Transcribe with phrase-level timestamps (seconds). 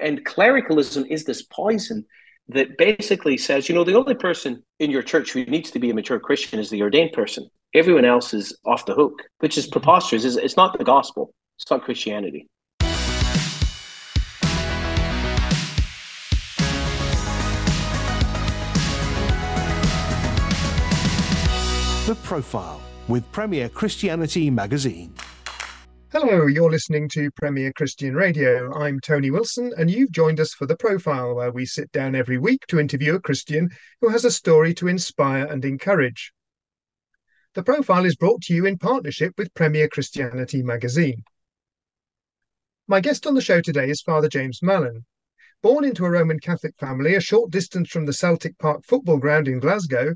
[0.00, 2.04] and clericalism is this poison
[2.48, 5.90] that basically says, you know, the only person in your church who needs to be
[5.90, 7.48] a mature Christian is the ordained person.
[7.74, 9.72] Everyone else is off the hook, which is mm-hmm.
[9.72, 10.24] preposterous.
[10.24, 11.34] It's not the gospel.
[11.58, 12.48] It's not Christianity.
[22.06, 25.12] The Profile with Premier Christianity Magazine.
[26.10, 28.72] Hello, you're listening to Premier Christian Radio.
[28.72, 32.38] I'm Tony Wilson, and you've joined us for The Profile, where we sit down every
[32.38, 33.68] week to interview a Christian
[34.00, 36.32] who has a story to inspire and encourage.
[37.52, 41.24] The Profile is brought to you in partnership with Premier Christianity magazine.
[42.86, 45.04] My guest on the show today is Father James Mallon.
[45.62, 49.46] Born into a Roman Catholic family a short distance from the Celtic Park football ground
[49.46, 50.14] in Glasgow,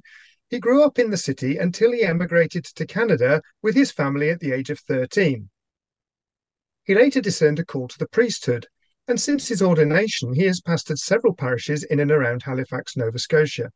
[0.49, 4.41] he grew up in the city until he emigrated to Canada with his family at
[4.41, 5.51] the age of 13.
[6.85, 8.67] He later discerned a call to the priesthood,
[9.07, 13.71] and since his ordination, he has pastored several parishes in and around Halifax, Nova Scotia.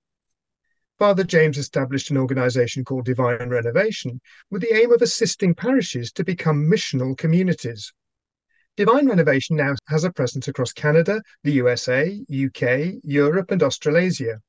[0.98, 6.24] Father James established an organisation called Divine Renovation with the aim of assisting parishes to
[6.24, 7.92] become missional communities.
[8.76, 14.40] Divine Renovation now has a presence across Canada, the USA, UK, Europe, and Australasia.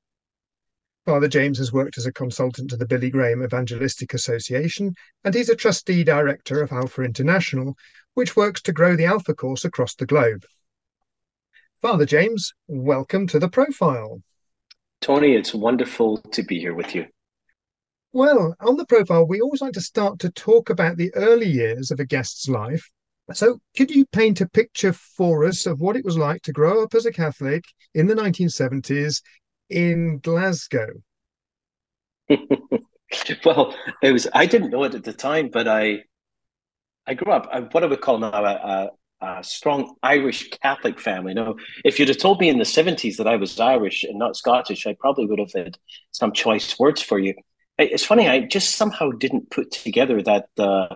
[1.05, 5.49] Father James has worked as a consultant to the Billy Graham Evangelistic Association, and he's
[5.49, 7.77] a trustee director of Alpha International,
[8.17, 10.43] which works to grow the Alpha course across the globe.
[11.83, 14.23] Father James, welcome to the profile.
[15.01, 17.05] Tony, it's wonderful to be here with you.
[18.13, 21.91] Well, on the profile, we always like to start to talk about the early years
[21.91, 22.89] of a guest's life.
[23.33, 26.81] So, could you paint a picture for us of what it was like to grow
[26.81, 29.21] up as a Catholic in the 1970s
[29.69, 30.87] in Glasgow?
[33.45, 36.01] well, it was I didn't know it at the time, but I
[37.07, 38.89] I grew up uh, what I would call now a,
[39.21, 41.33] a, a, strong Irish Catholic family.
[41.33, 44.35] Now, if you'd have told me in the seventies that I was Irish and not
[44.35, 45.77] Scottish, I probably would have had
[46.11, 47.33] some choice words for you.
[47.77, 50.95] It's funny, I just somehow didn't put together that uh,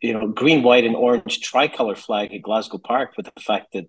[0.00, 3.86] you know green, white, and orange tricolor flag at Glasgow Park with the fact that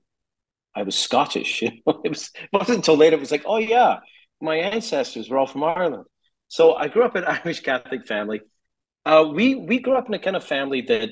[0.73, 1.61] I was Scottish.
[2.03, 3.99] It was it wasn't until later it was like, oh yeah,
[4.41, 6.05] my ancestors were all from Ireland.
[6.47, 8.41] So I grew up in an Irish Catholic family.
[9.05, 11.09] Uh, we we grew up in a kind of family that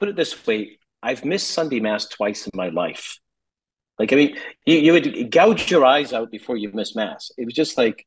[0.00, 3.18] put it this way I've missed Sunday Mass twice in my life.
[3.98, 7.30] Like, I mean, you, you would gouge your eyes out before you miss Mass.
[7.36, 8.06] It was just like,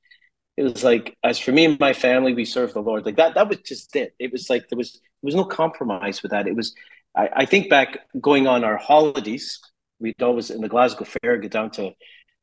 [0.58, 3.06] it was like, as for me and my family, we serve the Lord.
[3.06, 4.16] Like that, that was just it.
[4.18, 6.48] It was like, there was, there was no compromise with that.
[6.48, 6.74] It was,
[7.16, 9.60] I, I think back going on our holidays,
[10.00, 11.92] we'd always in the Glasgow Fair go down to,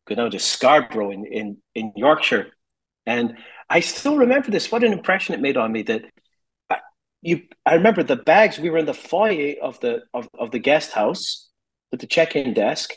[0.06, 2.52] go down to Scarborough in, in, in Yorkshire.
[3.06, 3.36] And
[3.68, 4.70] I still remember this.
[4.70, 6.04] What an impression it made on me that
[7.24, 8.58] you I remember the bags.
[8.58, 11.48] We were in the foyer of the of, of the guest house
[11.90, 12.90] with the check-in desk,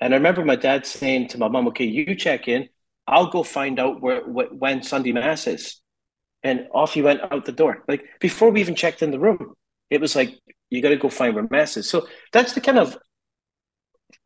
[0.00, 2.68] and I remember my dad saying to my mom, "Okay, you check in.
[3.06, 5.80] I'll go find out where wh- when Sunday mass is."
[6.44, 7.84] And off he went out the door.
[7.88, 9.54] Like before we even checked in the room,
[9.90, 10.38] it was like
[10.70, 11.88] you got to go find where mass is.
[11.88, 12.98] So that's the kind of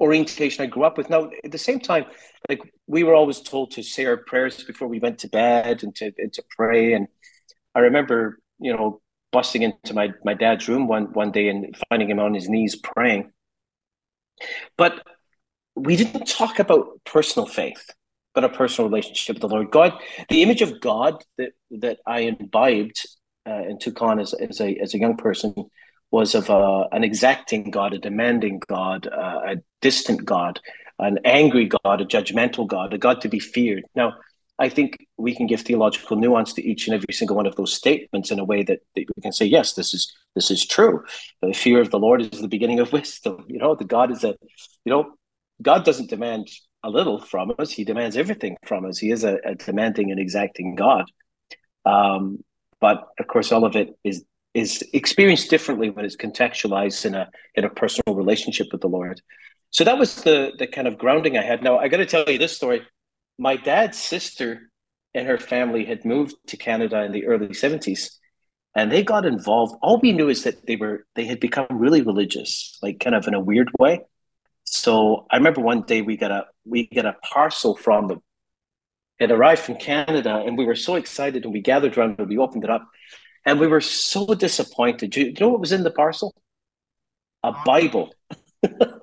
[0.01, 1.09] orientation I grew up with.
[1.11, 2.07] Now, at the same time,
[2.49, 5.95] like we were always told to say our prayers before we went to bed and
[5.97, 6.95] to and to pray.
[6.95, 7.07] And
[7.75, 9.01] I remember, you know,
[9.33, 12.77] busting into my, my dad's room one, one day and finding him on his knees
[12.77, 13.33] praying.
[14.77, 15.03] But
[15.75, 17.91] we didn't talk about personal faith,
[18.35, 19.71] but a personal relationship with the Lord.
[19.71, 19.93] God,
[20.29, 23.07] the image of God that, that I imbibed
[23.47, 25.55] uh, and took on as, as, a, as a young person
[26.11, 30.61] was of a, an exacting God, a demanding God, uh, a distant God,
[30.99, 33.85] an angry God, a judgmental God, a God to be feared.
[33.95, 34.15] Now,
[34.59, 37.75] I think we can give theological nuance to each and every single one of those
[37.75, 41.05] statements in a way that, that we can say, yes, this is this is true.
[41.43, 43.45] The fear of the Lord is the beginning of wisdom.
[43.49, 44.35] You know, the God is a,
[44.85, 45.13] you know,
[45.61, 46.49] God doesn't demand
[46.83, 48.99] a little from us; He demands everything from us.
[48.99, 51.05] He is a, a demanding and exacting God.
[51.85, 52.43] Um,
[52.81, 54.25] but of course, all of it is
[54.55, 59.21] is experienced differently when it's contextualized in a in a personal relationship with the Lord.
[59.71, 61.63] So that was the the kind of grounding I had.
[61.63, 62.81] Now I got to tell you this story
[63.39, 64.71] my dad's sister
[65.15, 68.11] and her family had moved to Canada in the early 70s
[68.77, 69.75] and they got involved.
[69.83, 73.27] All we knew is that they were they had become really religious, like kind of
[73.27, 74.01] in a weird way.
[74.65, 78.23] So I remember one day we got a we got a parcel from them.
[79.19, 82.37] It arrived from Canada, and we were so excited, and we gathered around and we
[82.37, 82.87] opened it up,
[83.47, 85.11] and we were so disappointed.
[85.11, 86.35] Do you, do you know what was in the parcel?
[87.43, 88.15] A Bible.
[88.63, 89.01] it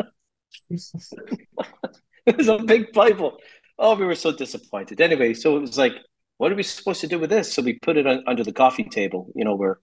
[2.38, 3.40] was a big Bible.
[3.80, 5.02] Oh, we were so disappointed.
[5.02, 5.94] Anyway, so it was like,
[6.38, 7.54] what are we supposed to do with this?
[7.54, 9.80] So we put it on, under the coffee table, you know, where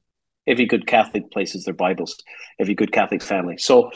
[0.47, 2.17] every good Catholic places their Bibles,
[2.59, 3.59] every good Catholic family.
[3.59, 3.91] So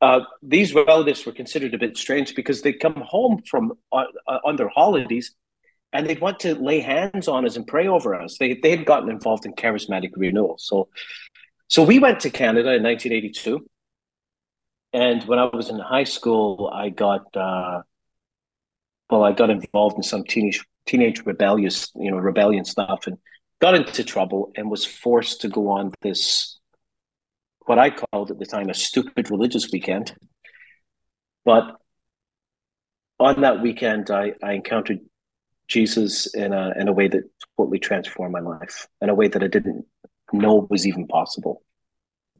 [0.00, 4.38] uh, these relatives were considered a bit strange because they'd come home from uh, uh,
[4.44, 5.34] on their holidays
[5.92, 8.36] and they'd want to lay hands on us and pray over us.
[8.38, 10.56] They they had gotten involved in charismatic renewal.
[10.58, 10.88] So
[11.68, 13.66] so we went to Canada in 1982.
[14.92, 17.82] And when I was in high school, I got uh,
[19.12, 23.18] well, I got involved in some teenage teenage rebellious, you know, rebellion stuff, and
[23.60, 26.58] got into trouble and was forced to go on this
[27.66, 30.14] what I called at the time a stupid religious weekend.
[31.44, 31.76] But
[33.20, 35.00] on that weekend, I, I encountered
[35.68, 37.24] Jesus in a in a way that
[37.58, 39.84] totally transformed my life, in a way that I didn't
[40.32, 41.62] know was even possible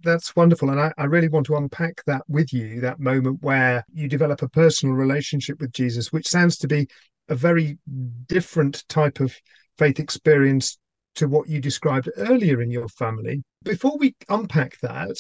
[0.03, 0.71] that's wonderful.
[0.71, 4.43] And I, I, really want to unpack that with you that moment where you develop
[4.43, 6.89] a personal relationship with Jesus, which sounds to be
[7.29, 7.79] a very
[8.27, 9.35] different type of
[9.79, 10.79] faith experience
[11.15, 13.43] to what you described earlier in your family.
[13.65, 15.17] Before we unpack that,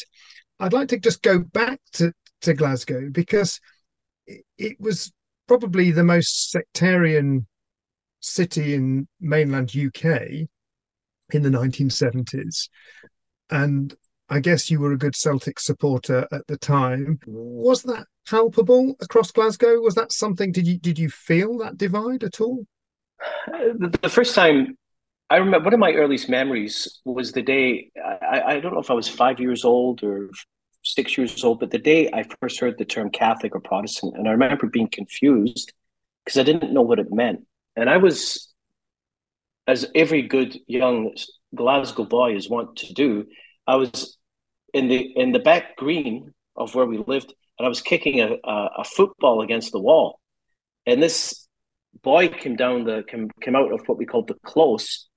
[0.58, 2.12] I'd like to just go back to,
[2.42, 3.60] to Glasgow because
[4.26, 5.12] it, it was
[5.48, 7.46] probably the most sectarian
[8.20, 10.46] city in mainland UK
[11.30, 12.68] in the 1970s.
[13.50, 13.94] And
[14.32, 17.20] I guess you were a good Celtic supporter at the time.
[17.26, 19.78] Was that palpable across Glasgow?
[19.80, 20.52] Was that something?
[20.52, 22.66] Did you did you feel that divide at all?
[23.46, 24.78] The first time
[25.28, 27.90] I remember, one of my earliest memories was the day
[28.22, 30.30] I, I don't know if I was five years old or
[30.82, 34.26] six years old, but the day I first heard the term Catholic or Protestant, and
[34.26, 35.74] I remember being confused
[36.24, 37.40] because I didn't know what it meant,
[37.76, 38.50] and I was,
[39.66, 41.14] as every good young
[41.54, 43.26] Glasgow boy is wont to do,
[43.66, 44.16] I was
[44.72, 48.36] in the in the back green of where we lived, and I was kicking a,
[48.44, 50.20] a, a football against the wall,
[50.86, 51.46] and this
[52.02, 55.08] boy came down the came, came out of what we called the close,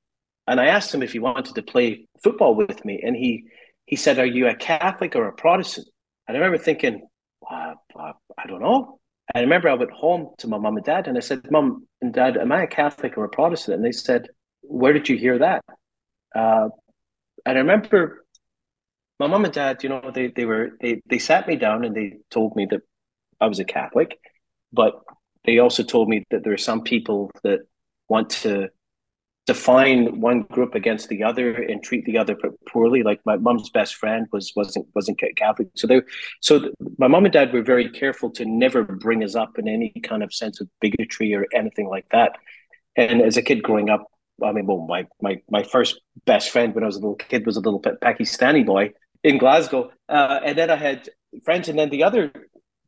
[0.47, 3.45] and I asked him if he wanted to play football with me, and he
[3.85, 5.87] he said, "Are you a Catholic or a Protestant?"
[6.27, 7.07] And I remember thinking,
[7.49, 8.99] uh, uh, "I don't know."
[9.33, 11.87] And I remember I went home to my mom and dad, and I said, "Mom
[12.01, 14.27] and Dad, am I a Catholic or a Protestant?" And they said,
[14.61, 15.63] "Where did you hear that?"
[16.35, 16.69] Uh,
[17.45, 18.24] and I remember
[19.19, 21.95] my mom and dad, you know, they they were they they sat me down and
[21.95, 22.81] they told me that
[23.39, 24.19] I was a Catholic,
[24.73, 25.01] but
[25.45, 27.59] they also told me that there are some people that
[28.09, 28.69] want to
[29.45, 32.35] define one group against the other and treat the other
[32.67, 33.03] poorly.
[33.03, 36.01] Like my mom's best friend was wasn't wasn't Catholic, so they
[36.41, 39.93] so my mom and dad were very careful to never bring us up in any
[40.03, 42.37] kind of sense of bigotry or anything like that.
[42.97, 44.05] And as a kid growing up,
[44.43, 47.45] I mean, well, my my my first best friend when I was a little kid
[47.45, 48.91] was a little Pakistani boy
[49.25, 49.89] in Glasgow.
[50.07, 51.09] Uh, and then I had
[51.43, 51.67] friends.
[51.67, 52.31] And then the other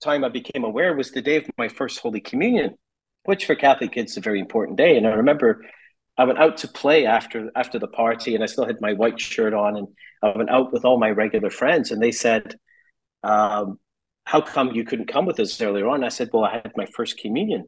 [0.01, 2.75] time I became aware was the day of my first Holy Communion,
[3.23, 4.97] which for Catholic kids is a very important day.
[4.97, 5.65] And I remember
[6.15, 9.19] I went out to play after after the party, and I still had my white
[9.19, 9.87] shirt on, and
[10.23, 12.55] I went out with all my regular friends, and they said,
[13.23, 13.79] um,
[14.25, 16.87] "How come you couldn't come with us earlier on?" I said, "Well, I had my
[16.87, 17.67] first communion,"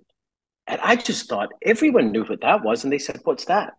[0.65, 3.73] and I just thought everyone knew what that was, and they said, "What's that?"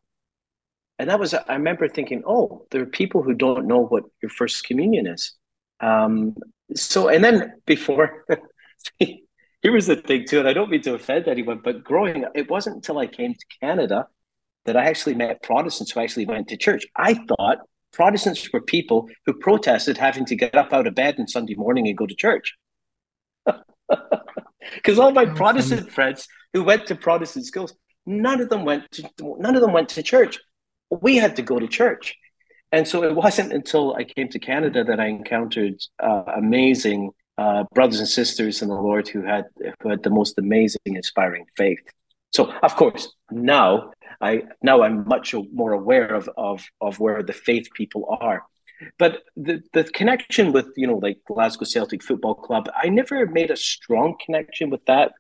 [1.01, 4.31] And that was i remember thinking oh there are people who don't know what your
[4.31, 5.33] first communion is.
[5.81, 6.37] Um,
[6.77, 8.27] so and then before
[8.99, 12.33] here was the thing too and i don't mean to offend anyone but growing up
[12.35, 14.07] it wasn't until i came to canada
[14.67, 16.85] that i actually met protestants who actually went to church.
[16.95, 17.59] I thought
[17.93, 21.89] protestants were people who protested having to get up out of bed on sunday morning
[21.89, 22.57] and go to church.
[24.75, 27.75] Because all my protestant friends who went to protestant schools
[28.07, 29.03] none of them went to
[29.39, 30.39] none of them went to church
[30.91, 32.17] we had to go to church.
[32.73, 37.65] And so it wasn't until I came to Canada that I encountered uh, amazing uh,
[37.75, 39.47] brothers and sisters in the Lord who had
[39.81, 41.81] who had the most amazing, inspiring faith.
[42.33, 47.33] So, of course, now I now I'm much more aware of of of where the
[47.33, 48.45] faith people are.
[48.99, 53.51] But the the connection with you know like Glasgow Celtic Football Club, I never made
[53.51, 55.13] a strong connection with that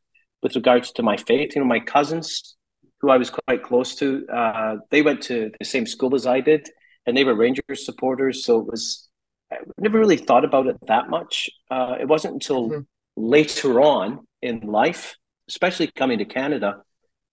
[0.42, 1.54] with regards to my faith.
[1.54, 2.56] You know, my cousins
[3.00, 6.40] who I was quite close to, uh, they went to the same school as I
[6.40, 6.68] did,
[7.06, 8.44] and they were Rangers supporters.
[8.44, 9.08] So it was
[9.52, 11.50] I never really thought about it that much.
[11.70, 12.80] Uh, it wasn't until mm-hmm.
[13.16, 15.16] later on in life,
[15.48, 16.82] especially coming to Canada,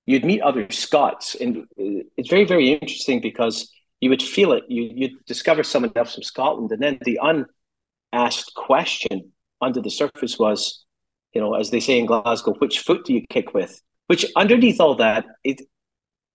[0.06, 4.64] you'd meet other Scots, and it's very very interesting because you would feel it.
[4.68, 7.20] You you discover someone else from Scotland, and then the
[8.14, 9.32] unasked question
[9.62, 10.86] under the surface was,
[11.34, 13.82] you know, as they say in Glasgow, which foot do you kick with?
[14.08, 15.62] Which underneath all that, it,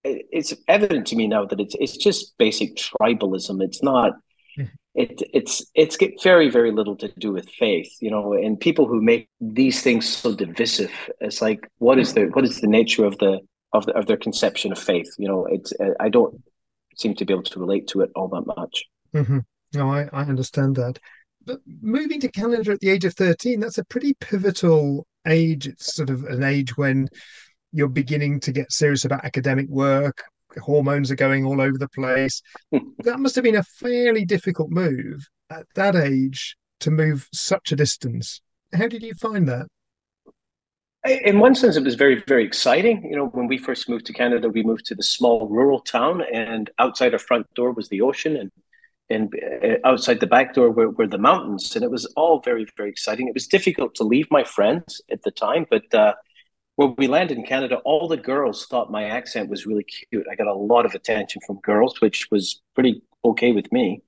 [0.03, 3.61] it it's evident to me now that it's it's just basic tribalism.
[3.63, 4.13] It's not.
[4.55, 4.63] Hmm.
[4.95, 8.33] It it's it's get very very little to do with faith, you know.
[8.33, 12.61] And people who make these things so divisive, it's like what is the what is
[12.61, 13.39] the nature of the
[13.73, 15.09] of the, of their conception of faith?
[15.17, 16.43] You know, it's I don't
[16.95, 18.83] seem to be able to relate to it all that much.
[19.15, 19.39] Mm-hmm.
[19.73, 20.99] No, I, I understand that.
[21.45, 25.67] But moving to Canada at the age of 13, that's a pretty pivotal age.
[25.67, 27.09] It's sort of an age when
[27.73, 30.23] you're beginning to get serious about academic work,
[30.59, 32.41] hormones are going all over the place.
[32.99, 37.75] that must have been a fairly difficult move at that age to move such a
[37.75, 38.41] distance.
[38.73, 39.67] How did you find that?
[41.05, 43.03] In one sense, it was very, very exciting.
[43.09, 46.23] You know, when we first moved to Canada, we moved to the small rural town,
[46.31, 48.51] and outside our front door was the ocean, and
[49.09, 52.65] and uh, outside the back door were, were the mountains, and it was all very,
[52.77, 53.27] very exciting.
[53.27, 56.13] It was difficult to leave my friends at the time, but uh,
[56.75, 60.25] when we landed in Canada, all the girls thought my accent was really cute.
[60.29, 64.01] I got a lot of attention from girls, which was pretty okay with me.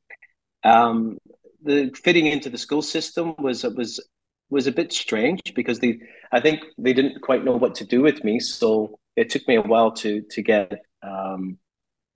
[0.64, 1.20] Um,
[1.62, 4.04] the fitting into the school system was was
[4.50, 6.00] was a bit strange because they
[6.32, 8.40] I think they didn't quite know what to do with me.
[8.40, 10.72] So it took me a while to to get
[11.04, 11.58] um,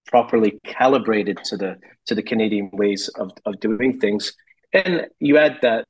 [0.07, 1.77] properly calibrated to the
[2.07, 4.33] to the Canadian ways of, of doing things.
[4.73, 5.85] And you add that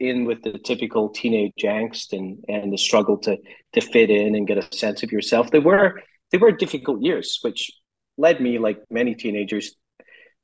[0.00, 3.36] in with the typical teenage angst and, and the struggle to
[3.72, 5.50] to fit in and get a sense of yourself.
[5.50, 6.00] They were
[6.30, 7.70] they were difficult years, which
[8.16, 9.74] led me, like many teenagers,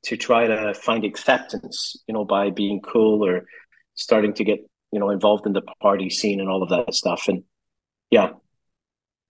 [0.05, 3.45] to try to find acceptance, you know, by being cool or
[3.95, 4.59] starting to get,
[4.91, 7.23] you know, involved in the party scene and all of that stuff.
[7.27, 7.43] And
[8.11, 8.31] yeah,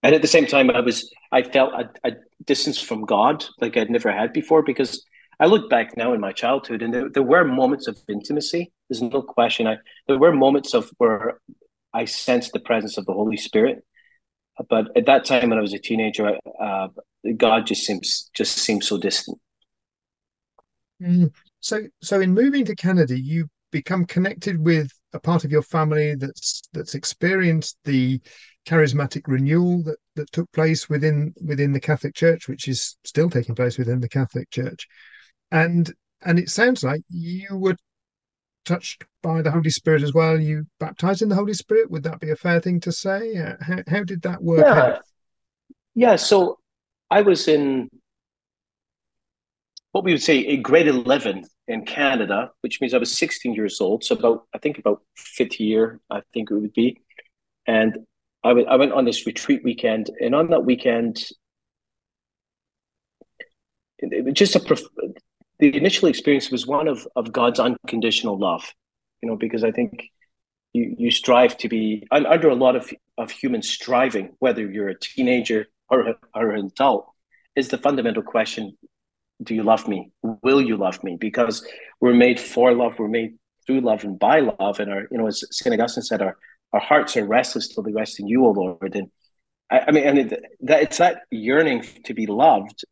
[0.02, 2.12] and at the same time i was i felt a, a,
[2.44, 5.04] distance from god like i'd never had before because
[5.40, 9.02] i look back now in my childhood and there, there were moments of intimacy there's
[9.02, 9.66] no question.
[9.66, 11.40] I there were moments of where
[11.92, 13.84] i sensed the presence of the holy spirit
[14.68, 16.88] but at that time when i was a teenager uh,
[17.36, 19.38] god just seems just seems so distant.
[21.02, 21.30] Mm.
[21.60, 26.14] so so in moving to canada you become connected with a part of your family
[26.14, 28.20] that's that's experienced the
[28.66, 33.54] charismatic renewal that, that took place within within the Catholic Church, which is still taking
[33.54, 34.88] place within the Catholic Church,
[35.52, 37.76] and and it sounds like you were
[38.66, 40.38] touched by the Holy Spirit as well.
[40.38, 41.90] You baptized in the Holy Spirit.
[41.90, 43.36] Would that be a fair thing to say?
[43.36, 44.66] Uh, how, how did that work?
[44.66, 45.02] Yeah, out?
[45.94, 46.16] yeah.
[46.16, 46.58] So
[47.10, 47.88] I was in
[49.92, 53.80] what we would say a grade eleven in Canada, which means I was 16 years
[53.80, 54.04] old.
[54.04, 57.00] So about I think about fifth year, I think it would be,
[57.66, 57.98] and
[58.44, 61.24] I, w- I went on this retreat weekend, and on that weekend,
[64.32, 64.82] just a prof-
[65.58, 68.72] the initial experience was one of of God's unconditional love,
[69.22, 70.10] you know, because I think
[70.72, 74.98] you you strive to be under a lot of of human striving, whether you're a
[74.98, 77.06] teenager or, or an adult,
[77.54, 78.76] is the fundamental question:
[79.42, 80.12] Do you love me?
[80.42, 81.16] Will you love me?
[81.18, 81.66] Because
[82.00, 83.36] we're made for love, we're made
[83.66, 86.36] through love and by love, and our you know, as Saint Augustine said, our
[86.72, 88.94] our hearts are restless till they rest in you, O Lord.
[88.94, 89.10] And
[89.70, 92.84] I, I mean, and it, that it's that yearning to be loved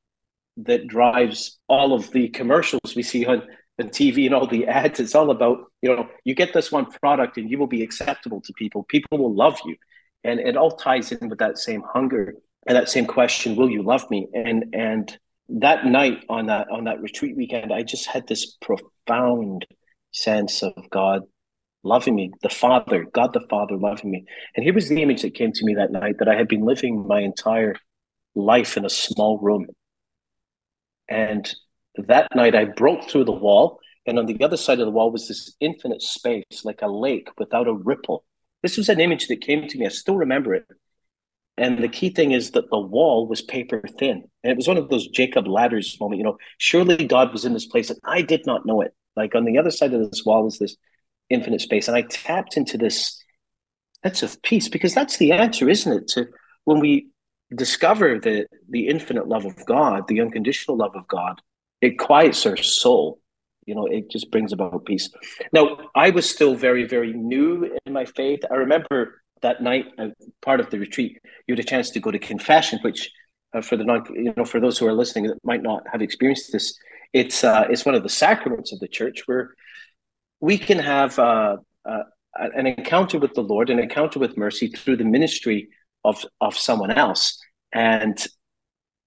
[0.56, 3.42] that drives all of the commercials we see on,
[3.80, 5.00] on TV and all the ads.
[5.00, 8.40] It's all about, you know, you get this one product and you will be acceptable
[8.42, 8.84] to people.
[8.84, 9.76] People will love you.
[10.23, 12.34] And it all ties in with that same hunger
[12.66, 14.28] and that same question, will you love me?
[14.32, 15.18] And and
[15.49, 19.66] that night on that on that retreat weekend, I just had this profound
[20.12, 21.23] sense of God
[21.82, 24.25] loving me, the Father, God the Father loving me.
[24.56, 26.64] And here was the image that came to me that night that I had been
[26.64, 27.75] living my entire
[28.34, 29.66] life in a small room.
[31.08, 31.52] And
[31.96, 35.11] that night I broke through the wall, and on the other side of the wall
[35.11, 38.25] was this infinite space, like a lake without a ripple.
[38.62, 39.87] This was an image that came to me.
[39.87, 40.66] I still remember it.
[41.56, 44.25] And the key thing is that the wall was paper thin.
[44.42, 47.52] And it was one of those Jacob ladders moment, you know, surely God was in
[47.52, 48.92] this place and I did not know it.
[49.16, 50.76] Like on the other side of this wall was this
[51.30, 51.87] infinite space.
[51.87, 53.23] And I tapped into this
[54.02, 56.08] sense of peace because that's the answer, isn't it?
[56.08, 56.26] To
[56.64, 57.08] when we
[57.54, 61.40] discover the the infinite love of God, the unconditional love of God,
[61.80, 63.20] it quiets our soul.
[63.66, 65.08] You know, it just brings about peace.
[65.52, 68.40] Now, I was still very, very new in my faith.
[68.50, 70.08] I remember that night, uh,
[70.42, 73.11] part of the retreat, you had a chance to go to confession, which
[73.54, 76.02] uh, for the non, you know, for those who are listening that might not have
[76.02, 76.78] experienced this,
[77.12, 79.54] it's uh, it's one of the sacraments of the church where
[80.40, 82.02] we can have uh, uh,
[82.34, 85.68] an encounter with the Lord, an encounter with mercy through the ministry
[86.04, 87.38] of of someone else.
[87.73, 88.18] And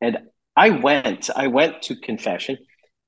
[0.01, 0.17] and
[0.55, 2.57] I went, I went to confession,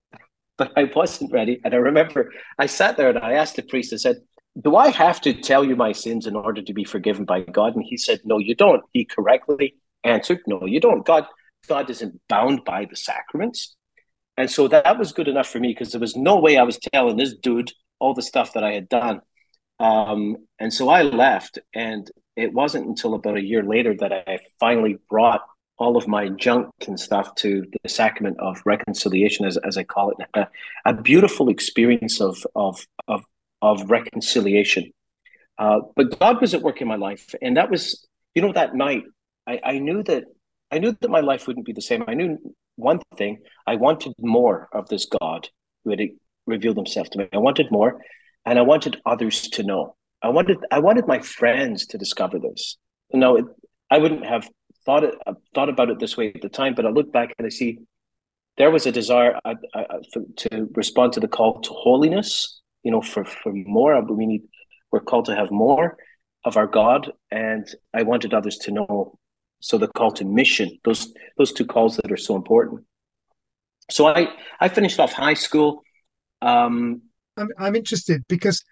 [0.58, 1.60] but I wasn't ready.
[1.64, 4.18] And I remember I sat there and I asked the priest, I said,
[4.60, 7.76] Do I have to tell you my sins in order to be forgiven by God?
[7.76, 8.84] And he said, No, you don't.
[8.94, 11.06] He correctly answered, No, you don't.
[11.06, 11.26] God,
[11.68, 13.76] God isn't bound by the sacraments.
[14.38, 16.80] And so that was good enough for me because there was no way I was
[16.94, 19.22] telling this dude all the stuff that I had done.
[19.80, 24.40] Um, and so I left, and it wasn't until about a year later that I
[24.60, 25.42] finally brought
[25.78, 30.12] all of my junk and stuff to the sacrament of reconciliation, as, as I call
[30.12, 30.48] it, a,
[30.86, 33.24] a beautiful experience of of of,
[33.62, 34.92] of reconciliation.
[35.58, 38.76] Uh, but God was at work in my life, and that was, you know, that
[38.76, 39.04] night
[39.48, 40.26] I, I knew that
[40.72, 42.04] I knew that my life wouldn't be the same.
[42.08, 42.38] I knew
[42.76, 45.50] one thing: I wanted more of this God
[45.84, 46.02] who had
[46.46, 47.30] revealed Himself to me.
[47.34, 48.02] I wanted more,
[48.46, 49.96] and I wanted others to know.
[50.22, 52.78] I wanted I wanted my friends to discover this.
[53.14, 53.50] You know,
[53.90, 54.48] I wouldn't have
[54.86, 57.34] thought it uh, thought about it this way at the time, but I look back
[57.38, 57.80] and I see
[58.58, 59.84] there was a desire uh, uh,
[60.14, 62.62] for, to respond to the call to holiness.
[62.84, 64.44] You know, for for more, we need
[64.92, 65.98] we're called to have more
[66.46, 69.18] of our God, and I wanted others to know.
[69.62, 72.82] So the call to mission, those those two calls that are so important.
[73.92, 74.28] So I
[74.60, 75.84] I finished off high school.
[76.42, 77.02] Um,
[77.38, 78.64] I'm I'm interested because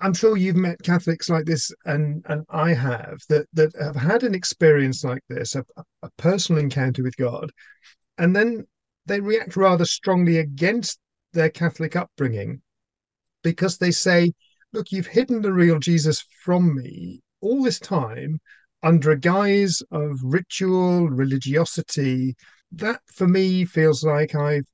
[0.00, 4.22] I'm sure you've met Catholics like this, and and I have that that have had
[4.24, 5.64] an experience like this, a,
[6.02, 7.50] a personal encounter with God,
[8.18, 8.66] and then
[9.06, 10.98] they react rather strongly against
[11.32, 12.60] their Catholic upbringing
[13.42, 14.32] because they say,
[14.72, 18.40] "Look, you've hidden the real Jesus from me all this time
[18.82, 22.36] under a guise of ritual religiosity."
[22.72, 24.66] That for me feels like I've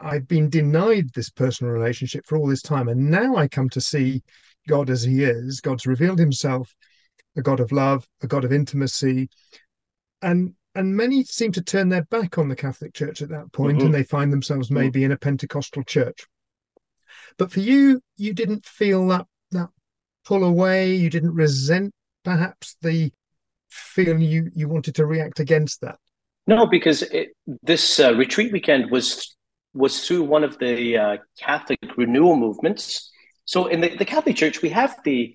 [0.00, 3.80] I've been denied this personal relationship for all this time, and now I come to
[3.80, 4.22] see
[4.68, 5.60] God as he is.
[5.60, 6.74] God's revealed himself
[7.36, 9.28] a God of love, a God of intimacy.
[10.22, 13.78] And and many seem to turn their back on the Catholic Church at that point,
[13.78, 13.86] mm-hmm.
[13.86, 14.78] and they find themselves mm-hmm.
[14.78, 16.26] maybe in a Pentecostal church.
[17.38, 19.68] But for you, you didn't feel that that
[20.24, 20.94] pull away.
[20.94, 21.92] You didn't resent
[22.24, 23.10] perhaps the
[23.68, 25.98] feeling you you wanted to react against that.
[26.46, 27.30] No, because it,
[27.62, 29.36] this uh, retreat weekend was
[29.74, 33.10] was through one of the uh, Catholic renewal movements
[33.46, 35.34] so in the, the Catholic Church, we have the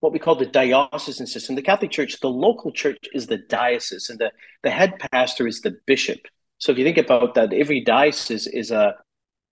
[0.00, 1.54] what we call the diocesan system.
[1.54, 4.32] The Catholic Church, the local church is the diocese, and the,
[4.64, 6.18] the head pastor is the bishop.
[6.58, 8.96] So if you think about that, every diocese is a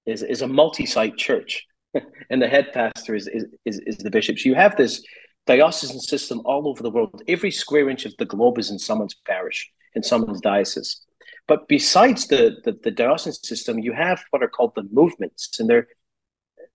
[0.07, 1.67] is, is a multi-site church,
[2.31, 4.39] and the head pastor is, is, is, is the bishop.
[4.39, 5.05] So you have this
[5.47, 7.23] diocesan system all over the world.
[7.29, 11.01] Every square inch of the globe is in someone's parish, in someone's diocese.
[11.47, 15.69] But besides the, the, the diocesan system, you have what are called the movements, and
[15.69, 15.89] they're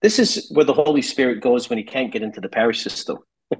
[0.01, 3.17] this is where the Holy Spirit goes when he can't get into the parish system.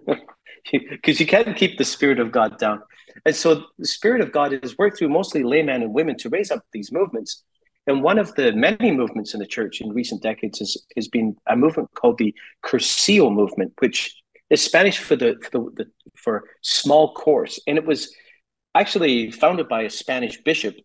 [0.71, 2.82] Because you can't keep the Spirit of God down.
[3.24, 6.50] And so the Spirit of God has worked through mostly laymen and women to raise
[6.50, 7.43] up these movements.
[7.88, 11.36] And one of the many movements in the church in recent decades has, has been
[11.48, 14.19] a movement called the Cursillo movement, which
[14.50, 17.60] is Spanish for the, for the, the for small course.
[17.67, 18.13] And it was
[18.74, 20.76] actually founded by a Spanish bishop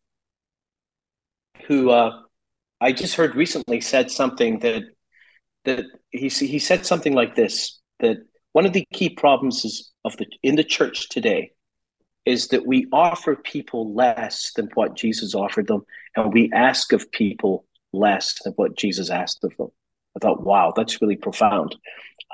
[1.67, 2.21] who uh,
[2.81, 4.83] I just heard recently said something that
[5.64, 8.18] that he he said something like this that
[8.53, 11.53] one of the key problems is of the in the church today
[12.27, 15.85] is that we offer people less than what Jesus offered them,
[16.16, 19.68] and we ask of people less than what Jesus asked of them.
[20.16, 21.77] I thought, wow, that's really profound.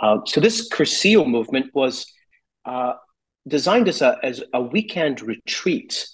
[0.00, 2.12] Uh, so this Cursillo movement was
[2.64, 2.94] uh,
[3.46, 6.08] designed as a as a weekend retreat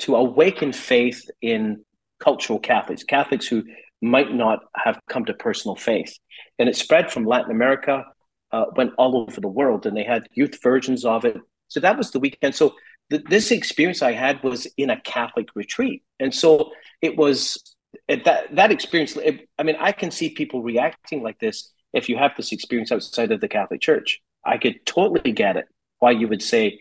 [0.00, 1.84] to awaken faith in
[2.20, 3.64] cultural Catholics, Catholics who
[4.00, 6.16] might not have come to personal faith.
[6.58, 8.04] And it spread from Latin America,
[8.52, 11.36] uh, went all over the world, and they had youth versions of it.
[11.68, 12.54] So that was the weekend.
[12.54, 12.74] So
[13.10, 17.74] th- this experience I had was in a Catholic retreat, and so it was
[18.08, 19.16] that that experience.
[19.16, 22.92] It, I mean, I can see people reacting like this if you have this experience
[22.92, 24.20] outside of the Catholic Church.
[24.44, 25.66] I could totally get it
[25.98, 26.80] why you would say,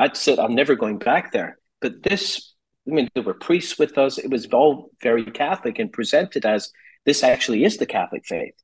[0.00, 2.54] "I'd said I'm never going back there." But this
[2.88, 4.18] I mean, there were priests with us.
[4.18, 6.70] It was all very Catholic and presented as
[7.04, 8.54] this actually is the Catholic faith.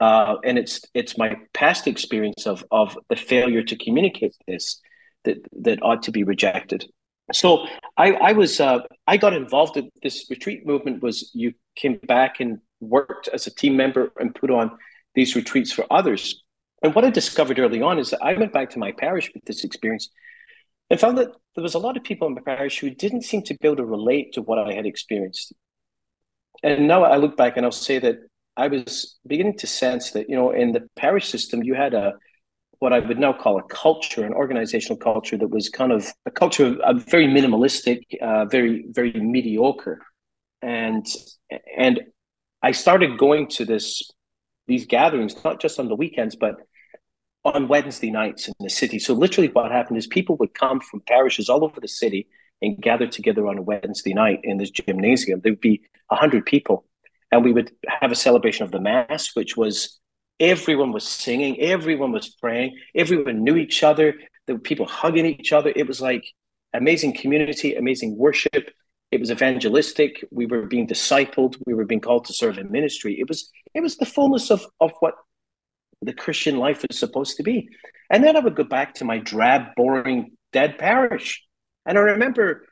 [0.00, 4.80] Uh, and it's it's my past experience of of the failure to communicate this
[5.24, 6.84] that that ought to be rejected.
[7.32, 11.02] So I, I was uh, I got involved in this retreat movement.
[11.02, 14.78] Was you came back and worked as a team member and put on
[15.14, 16.42] these retreats for others.
[16.82, 19.44] And what I discovered early on is that I went back to my parish with
[19.44, 20.10] this experience
[20.90, 23.42] and found that there was a lot of people in my parish who didn't seem
[23.42, 25.52] to be able to relate to what I had experienced.
[26.62, 28.16] And now I look back and I'll say that
[28.56, 32.14] I was beginning to sense that, you know, in the parish system, you had a
[32.80, 36.30] what I would now call a culture, an organizational culture that was kind of a
[36.30, 40.00] culture of, uh, very minimalistic, uh, very, very mediocre.
[40.62, 41.06] And
[41.76, 42.00] and
[42.62, 44.02] I started going to this
[44.66, 46.56] these gatherings, not just on the weekends, but
[47.54, 48.98] on Wednesday nights in the city.
[48.98, 52.28] So literally, what happened is people would come from parishes all over the city
[52.62, 55.40] and gather together on a Wednesday night in this gymnasium.
[55.40, 56.84] There would be hundred people,
[57.30, 59.98] and we would have a celebration of the mass, which was
[60.40, 64.14] everyone was singing, everyone was praying, everyone knew each other.
[64.46, 65.72] There were people hugging each other.
[65.74, 66.24] It was like
[66.72, 68.70] amazing community, amazing worship.
[69.10, 70.24] It was evangelistic.
[70.30, 71.56] We were being discipled.
[71.66, 73.18] We were being called to serve in ministry.
[73.18, 75.14] It was it was the fullness of of what
[76.02, 77.68] the Christian life is supposed to be.
[78.10, 81.42] And then I would go back to my drab, boring, dead parish.
[81.84, 82.66] And I remember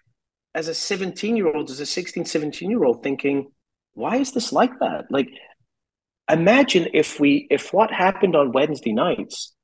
[0.54, 3.50] as a 17 year old, as a 16, 17 year old, thinking,
[3.94, 5.06] why is this like that?
[5.10, 5.28] Like,
[6.30, 9.54] imagine if we, if what happened on Wednesday nights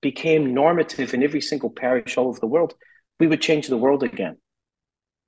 [0.00, 2.74] became normative in every single parish all over the world,
[3.18, 4.36] we would change the world again.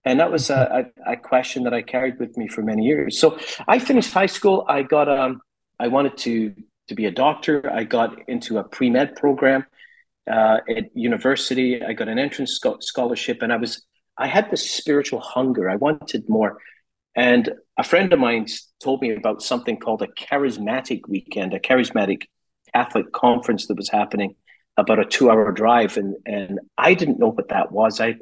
[0.05, 3.19] And that was a, a, a question that I carried with me for many years.
[3.19, 4.65] So I finished high school.
[4.67, 5.41] I got, um,
[5.79, 6.55] I wanted to
[6.91, 7.71] to be a doctor.
[7.73, 9.65] I got into a pre med program
[10.31, 11.83] uh, at university.
[11.83, 13.83] I got an entrance scholarship, and I was
[14.19, 15.71] I had this spiritual hunger.
[15.71, 16.59] I wanted more.
[17.17, 18.47] And a friend of mine
[18.83, 22.25] told me about something called a charismatic weekend, a charismatic
[22.75, 24.35] Catholic conference that was happening
[24.77, 25.97] about a two hour drive.
[25.97, 28.01] And, and I didn't know what that was.
[28.01, 28.17] I,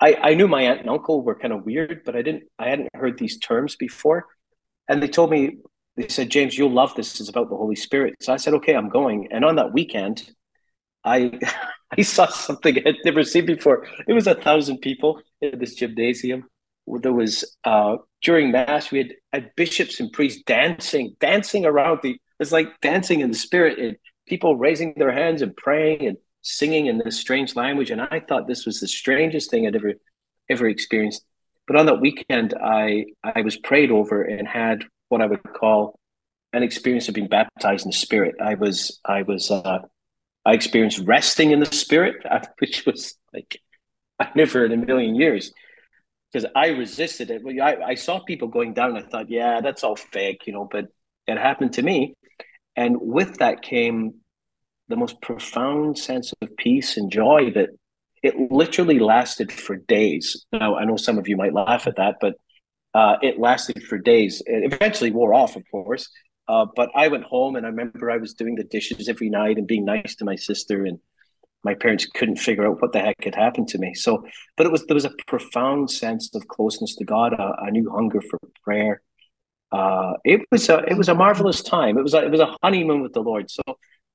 [0.00, 2.68] I, I knew my aunt and uncle were kind of weird, but I didn't, I
[2.68, 4.26] hadn't heard these terms before.
[4.88, 5.56] And they told me
[6.02, 7.20] they said, James, you'll love this.
[7.20, 8.16] It's about the Holy Spirit.
[8.20, 9.28] So I said, okay, I'm going.
[9.30, 10.30] And on that weekend,
[11.04, 11.38] I
[11.98, 13.86] I saw something I'd never seen before.
[14.06, 16.44] It was a thousand people in this gymnasium.
[16.86, 22.16] There was uh, during mass we had, had bishops and priests dancing, dancing around the.
[22.38, 26.86] It's like dancing in the spirit, and people raising their hands and praying and singing
[26.86, 27.90] in this strange language.
[27.90, 29.94] And I thought this was the strangest thing I'd ever
[30.48, 31.24] ever experienced.
[31.70, 36.00] But on that weekend, I I was prayed over and had what I would call
[36.52, 38.34] an experience of being baptized in the Spirit.
[38.42, 39.78] I was I was uh,
[40.44, 42.26] I experienced resting in the Spirit,
[42.58, 43.60] which was like
[44.18, 45.52] I never in a million years
[46.32, 47.42] because I resisted it.
[47.62, 48.96] I, I saw people going down.
[48.96, 50.68] I thought, yeah, that's all fake, you know.
[50.68, 50.86] But
[51.28, 52.16] it happened to me,
[52.74, 54.14] and with that came
[54.88, 57.68] the most profound sense of peace and joy that
[58.22, 60.44] it literally lasted for days.
[60.52, 62.34] Now I know some of you might laugh at that, but
[62.94, 64.42] uh, it lasted for days.
[64.46, 66.08] It eventually wore off, of course.
[66.48, 69.56] Uh, but I went home and I remember I was doing the dishes every night
[69.56, 70.98] and being nice to my sister, and
[71.62, 73.94] my parents couldn't figure out what the heck had happened to me.
[73.94, 74.24] So,
[74.56, 77.88] but it was there was a profound sense of closeness to God, a, a new
[77.90, 79.00] hunger for prayer.
[79.70, 81.96] Uh, it was a it was a marvelous time.
[81.96, 83.48] It was a, it was a honeymoon with the Lord.
[83.48, 83.62] So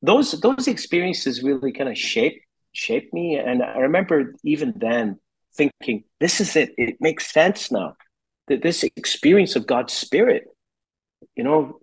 [0.01, 5.19] those those experiences really kind of shaped shaped me, and I remember even then
[5.55, 6.73] thinking, "This is it.
[6.77, 7.95] It makes sense now."
[8.47, 10.45] that this experience of God's Spirit,
[11.35, 11.79] you know,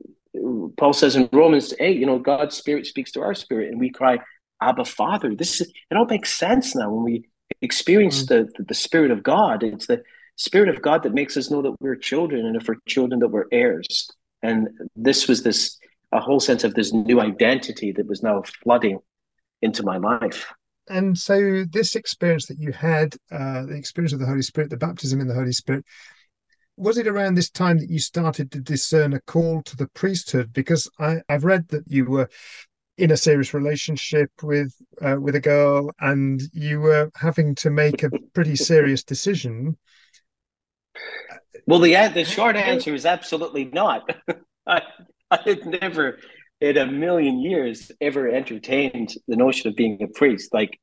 [0.77, 3.91] Paul says in Romans 8, you know, God's Spirit speaks to our spirit, and we
[3.91, 4.19] cry,
[4.61, 5.35] Abba, Father.
[5.35, 7.29] This is it all makes sense now when we
[7.61, 8.49] experience mm-hmm.
[8.57, 9.63] the, the Spirit of God.
[9.63, 10.03] It's the
[10.37, 13.29] Spirit of God that makes us know that we're children, and if we're children, that
[13.29, 14.11] we're heirs.
[14.43, 15.79] And this was this
[16.13, 18.99] a whole sense of this new identity that was now flooding
[19.63, 20.53] into my life.
[20.89, 24.77] And so, this experience that you had, uh, the experience of the Holy Spirit, the
[24.77, 25.85] baptism in the Holy Spirit,
[26.77, 30.53] was it around this time that you started to discern a call to the priesthood?
[30.53, 32.29] Because I, have read that you were
[32.99, 38.03] in a serious relationship with uh, with a girl, and you were having to make
[38.03, 39.77] a pretty serious decision.
[41.67, 44.09] Well, the the short answer is absolutely not.
[44.67, 44.83] I
[45.31, 46.19] I had never
[46.63, 50.55] in a million years ever entertained the notion of being a priest.
[50.55, 50.79] Like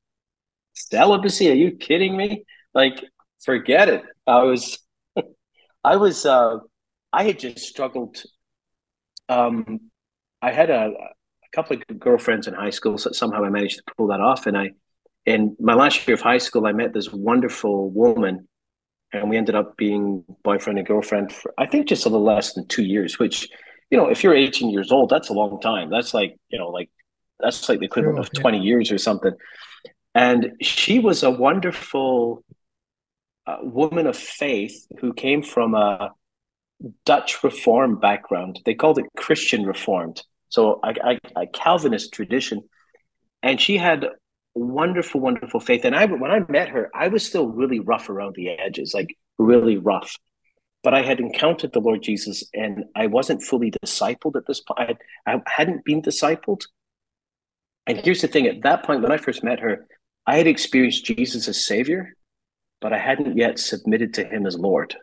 [0.74, 1.50] celibacy?
[1.50, 2.44] Are you kidding me?
[2.74, 3.02] Like
[3.44, 4.04] forget it.
[4.28, 4.78] I was
[5.86, 6.58] I was uh,
[7.13, 8.22] I had just struggled.
[9.30, 9.80] Um,
[10.42, 13.94] I had a, a couple of girlfriends in high school, so somehow I managed to
[13.96, 14.48] pull that off.
[14.48, 14.72] And I,
[15.26, 18.50] in my last year of high school, I met this wonderful woman,
[19.13, 22.54] and we ended up being boyfriend and girlfriend for I think just a little less
[22.54, 23.18] than two years.
[23.18, 23.48] Which,
[23.89, 25.89] you know, if you're 18 years old, that's a long time.
[25.89, 26.89] That's like you know, like
[27.39, 28.41] that's like the equivalent sure, of yeah.
[28.41, 29.34] 20 years or something.
[30.15, 32.43] And she was a wonderful
[33.47, 36.12] uh, woman of faith who came from a
[37.06, 38.60] Dutch Reform background.
[38.65, 42.63] They called it Christian Reformed, so a, a, a Calvinist tradition.
[43.41, 44.08] And she had
[44.56, 45.86] wonderful, wonderful faith.
[45.86, 49.15] And I, when I met her, I was still really rough around the edges, like
[49.38, 50.17] really rough.
[50.84, 54.80] But I had encountered the Lord Jesus, and I wasn't fully discipled at this point.
[54.80, 56.62] I, had, I hadn't been discipled.
[57.86, 59.88] And here's the thing: at that point, when I first met her,
[60.26, 62.15] I had experienced Jesus as Savior,
[62.82, 64.96] but I hadn't yet submitted to Him as Lord.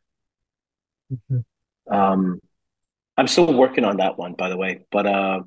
[1.13, 1.95] Mm-hmm.
[1.95, 2.41] Um,
[3.17, 5.41] I'm still working on that one, by the way, but uh,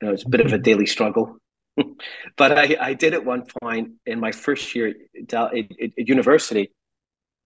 [0.00, 1.36] you know, it's a bit of a daily struggle.
[2.36, 6.70] but I, I did at one point in my first year at, at, at university.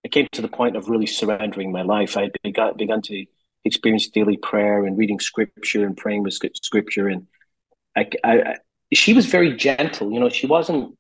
[0.05, 2.17] I came to the point of really surrendering my life.
[2.17, 3.25] I begun, begun to
[3.65, 7.09] experience daily prayer and reading scripture and praying with scripture.
[7.09, 7.27] And
[7.97, 8.57] I, I,
[8.93, 10.13] she was very gentle.
[10.13, 10.97] You know, she wasn't.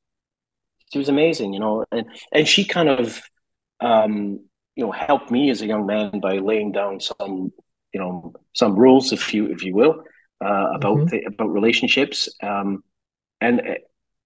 [0.92, 1.52] She was amazing.
[1.52, 3.20] You know, and and she kind of,
[3.80, 4.40] um,
[4.74, 7.52] you know, helped me as a young man by laying down some,
[7.92, 10.02] you know, some rules, if you if you will,
[10.42, 11.06] uh, about mm-hmm.
[11.06, 12.28] the, about relationships.
[12.42, 12.82] Um,
[13.40, 13.60] and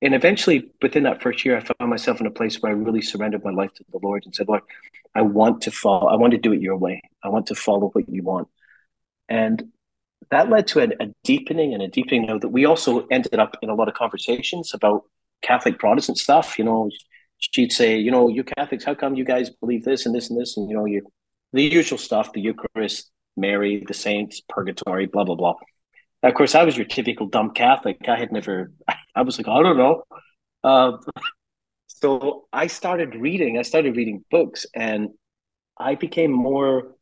[0.00, 3.02] and eventually within that first year i found myself in a place where i really
[3.02, 4.62] surrendered my life to the lord and said lord
[5.14, 7.00] i want to follow i want to do it your way.
[7.22, 8.48] I want to follow what you want.
[9.28, 9.72] And
[10.30, 13.56] that led to a, a deepening and a deepening know that we also ended up
[13.62, 15.04] in a lot of conversations about
[15.42, 16.90] catholic protestant stuff you know.
[17.38, 20.40] She'd say you know you catholics how come you guys believe this and this and
[20.40, 20.56] this?
[20.56, 21.06] And you know you
[21.52, 25.54] the usual stuff the eucharist mary the saints purgatory blah blah blah
[26.22, 27.98] of course, I was your typical dumb Catholic.
[28.09, 28.72] I had never,
[29.14, 30.02] I was like, I don't know.
[30.64, 30.92] Uh,
[31.87, 35.11] so I started reading, I started reading books and
[35.78, 36.94] I became more,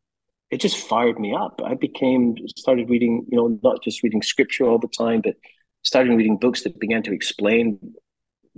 [0.51, 1.61] it just fired me up.
[1.65, 5.35] I became, started reading, you know, not just reading scripture all the time, but
[5.83, 7.95] started reading books that began to explain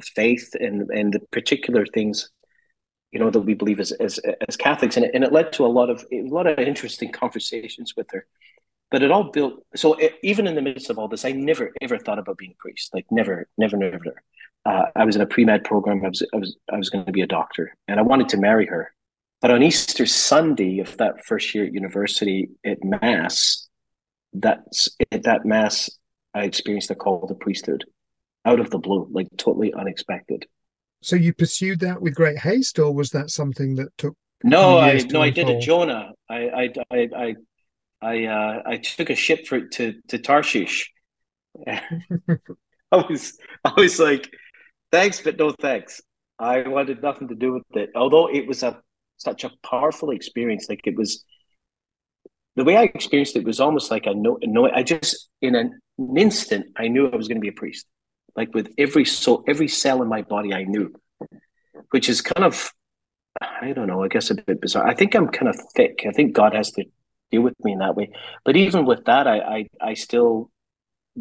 [0.03, 2.31] faith and, and the particular things
[3.11, 5.65] you know that we believe as as, as Catholics, and it, and it led to
[5.65, 8.27] a lot of a lot of interesting conversations with her
[8.91, 11.73] but it all built so it, even in the midst of all this i never
[11.81, 14.23] ever thought about being a priest like never never never.
[14.65, 17.13] Uh, i was in a pre-med program i was i was i was going to
[17.13, 18.93] be a doctor and i wanted to marry her.
[19.41, 23.69] But on easter sunday of that first year at university at mass
[24.33, 25.89] that's at that mass
[26.35, 27.85] i experienced a call to priesthood
[28.45, 30.47] out of the blue like totally unexpected.
[31.03, 34.95] So you pursued that with great haste or was that something that took no i
[35.11, 36.13] no i did a jonah.
[36.29, 37.35] I, I i i
[38.01, 40.93] I uh, I took a ship for to to Tarshish.
[41.67, 41.81] I
[42.93, 44.31] was I was like,
[44.93, 46.01] thanks, but no thanks.
[46.39, 47.91] I wanted nothing to do with it.
[47.95, 48.81] Although it was a
[49.17, 51.25] such a powerful experience, like it was
[52.55, 54.71] the way I experienced it was almost like I know no.
[54.71, 55.81] I just in an
[56.17, 57.87] instant I knew I was going to be a priest.
[58.37, 60.93] Like with every soul, every cell in my body, I knew,
[61.91, 62.71] which is kind of
[63.41, 64.05] I don't know.
[64.05, 64.87] I guess a bit bizarre.
[64.87, 66.05] I think I'm kind of thick.
[66.07, 66.85] I think God has to
[67.31, 68.11] deal with me in that way.
[68.45, 70.51] But even with that, I, I, I still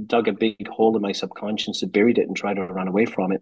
[0.06, 3.06] dug a big hole in my subconscious and buried it and tried to run away
[3.06, 3.42] from it.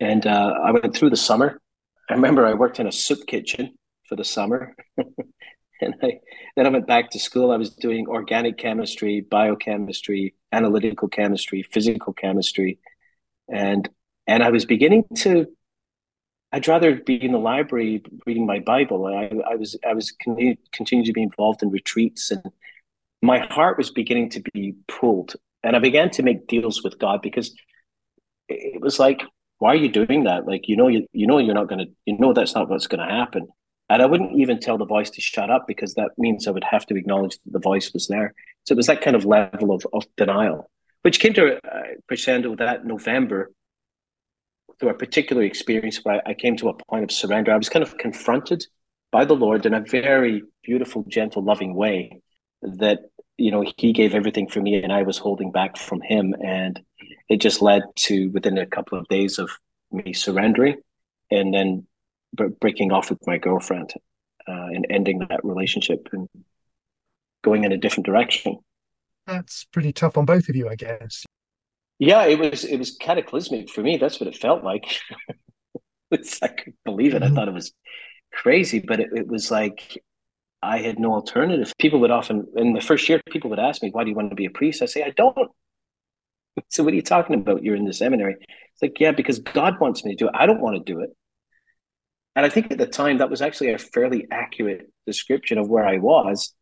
[0.00, 1.60] And uh, I went through the summer.
[2.08, 3.74] I remember I worked in a soup kitchen
[4.08, 4.74] for the summer.
[4.96, 6.20] and I,
[6.56, 7.50] then I went back to school.
[7.50, 12.78] I was doing organic chemistry, biochemistry, analytical chemistry, physical chemistry.
[13.48, 13.88] And
[14.26, 15.46] and I was beginning to
[16.52, 19.06] I'd rather be in the library reading my Bible.
[19.06, 22.42] I, I was I was continue, continuing to be involved in retreats, and
[23.22, 25.34] my heart was beginning to be pulled.
[25.62, 27.54] And I began to make deals with God because
[28.48, 29.22] it was like,
[29.58, 30.46] why are you doing that?
[30.46, 33.08] Like you know you you know you're not gonna you know that's not what's gonna
[33.10, 33.48] happen.
[33.88, 36.64] And I wouldn't even tell the voice to shut up because that means I would
[36.64, 38.34] have to acknowledge that the voice was there.
[38.64, 40.70] So it was that kind of level of, of denial,
[41.02, 43.50] which came to a uh, crescendo that November
[44.78, 47.52] through a particular experience where I, came to a point of surrender.
[47.52, 48.64] I was kind of confronted
[49.10, 52.20] by the Lord in a very beautiful, gentle, loving way
[52.62, 53.00] that,
[53.36, 56.34] you know, He gave everything for me and I was holding back from Him.
[56.44, 56.80] And
[57.28, 59.50] it just led to within a couple of days of
[59.90, 60.76] me surrendering
[61.30, 61.86] and then
[62.60, 63.92] breaking off with my girlfriend
[64.48, 66.28] uh, and ending that relationship and
[67.42, 68.58] going in a different direction.
[69.26, 71.24] That's pretty tough on both of you, I guess.
[72.02, 73.96] Yeah, it was it was cataclysmic for me.
[73.96, 74.98] That's what it felt like.
[76.10, 77.22] it's, I couldn't believe it.
[77.22, 77.32] Mm-hmm.
[77.32, 77.72] I thought it was
[78.32, 80.02] crazy, but it, it was like
[80.60, 81.72] I had no alternative.
[81.78, 84.30] People would often, in the first year, people would ask me, "Why do you want
[84.30, 85.36] to be a priest?" I say, "I don't."
[86.68, 87.62] So what are you talking about?
[87.62, 88.36] You're in the seminary.
[88.38, 90.34] It's like, yeah, because God wants me to do it.
[90.34, 91.08] I don't want to do it.
[92.36, 95.86] And I think at the time that was actually a fairly accurate description of where
[95.86, 96.52] I was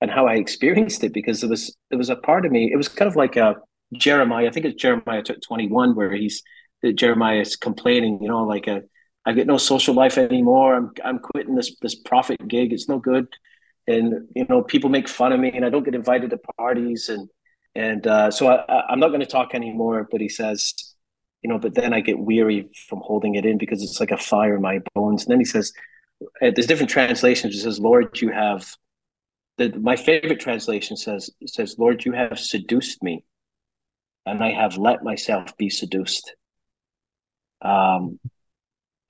[0.00, 2.70] and how I experienced it because it was there was a part of me.
[2.72, 3.56] It was kind of like a
[3.92, 6.42] Jeremiah, I think it's Jeremiah 21, where he's
[6.92, 8.80] Jeremiah is complaining, you know, like a, uh,
[9.26, 10.74] I get no social life anymore.
[10.74, 12.74] I'm I'm quitting this this prophet gig.
[12.74, 13.26] It's no good,
[13.86, 17.08] and you know people make fun of me, and I don't get invited to parties,
[17.08, 17.30] and
[17.74, 20.06] and uh, so I, I'm not going to talk anymore.
[20.10, 20.74] But he says,
[21.42, 24.18] you know, but then I get weary from holding it in because it's like a
[24.18, 25.24] fire in my bones.
[25.24, 25.72] And then he says,
[26.42, 27.56] uh, there's different translations.
[27.56, 28.74] It says, Lord, you have.
[29.56, 33.24] The, my favorite translation says says, Lord, you have seduced me
[34.26, 36.34] and I have let myself be seduced.
[37.62, 38.18] Um,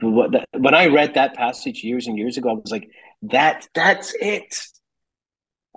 [0.00, 2.90] when I read that passage years and years ago, I was like,
[3.22, 4.66] that that's it.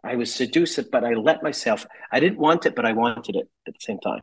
[0.04, 1.86] I was seduced, but I let myself.
[2.12, 4.22] I didn't want it, but I wanted it at the same time.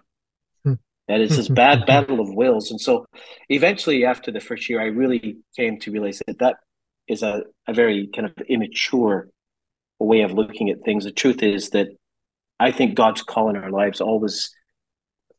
[0.64, 0.74] Hmm.
[1.08, 2.70] And it's this bad battle of wills.
[2.70, 3.06] And so
[3.48, 6.56] eventually, after the first year, I really came to realize that that
[7.08, 9.28] is a, a very kind of immature
[9.98, 11.04] way of looking at things.
[11.04, 11.88] The truth is that
[12.58, 14.54] I think God's call in our lives always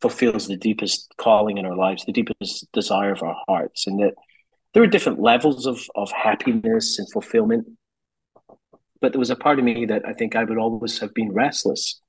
[0.02, 4.14] fulfills the deepest calling in our lives, the deepest desire of our hearts, and that
[4.74, 7.68] there are different levels of, of happiness and fulfillment.
[9.02, 11.32] But there was a part of me that I think I would always have been
[11.32, 12.02] restless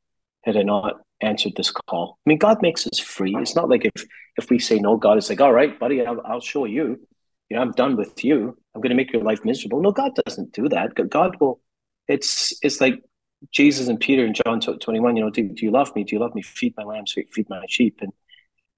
[0.42, 2.18] had I not answered this call.
[2.26, 3.34] I mean, God makes us free.
[3.38, 6.20] It's not like if if we say no, God is like, all right, buddy, I'll,
[6.24, 7.00] I'll show you.
[7.48, 8.56] You know, I'm done with you.
[8.74, 9.80] I'm going to make your life miserable.
[9.80, 10.94] No, God doesn't do that.
[11.08, 11.60] God will.
[12.08, 13.02] It's it's like
[13.52, 16.04] Jesus and Peter and John 21, you know, do, do you love me?
[16.04, 16.42] Do you love me?
[16.42, 17.98] Feed my lambs, feed my sheep.
[18.00, 18.12] And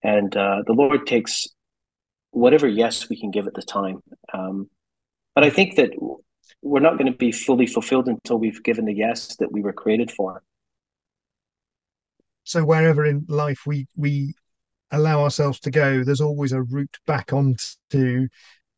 [0.03, 1.49] and uh, the Lord takes
[2.31, 4.03] whatever yes we can give at the time.
[4.33, 4.69] Um,
[5.35, 5.91] but I think that
[6.63, 9.73] we're not going to be fully fulfilled until we've given the yes that we were
[9.73, 10.43] created for.
[12.45, 14.35] So wherever in life we we
[14.91, 18.29] allow ourselves to go, there's always a route back onto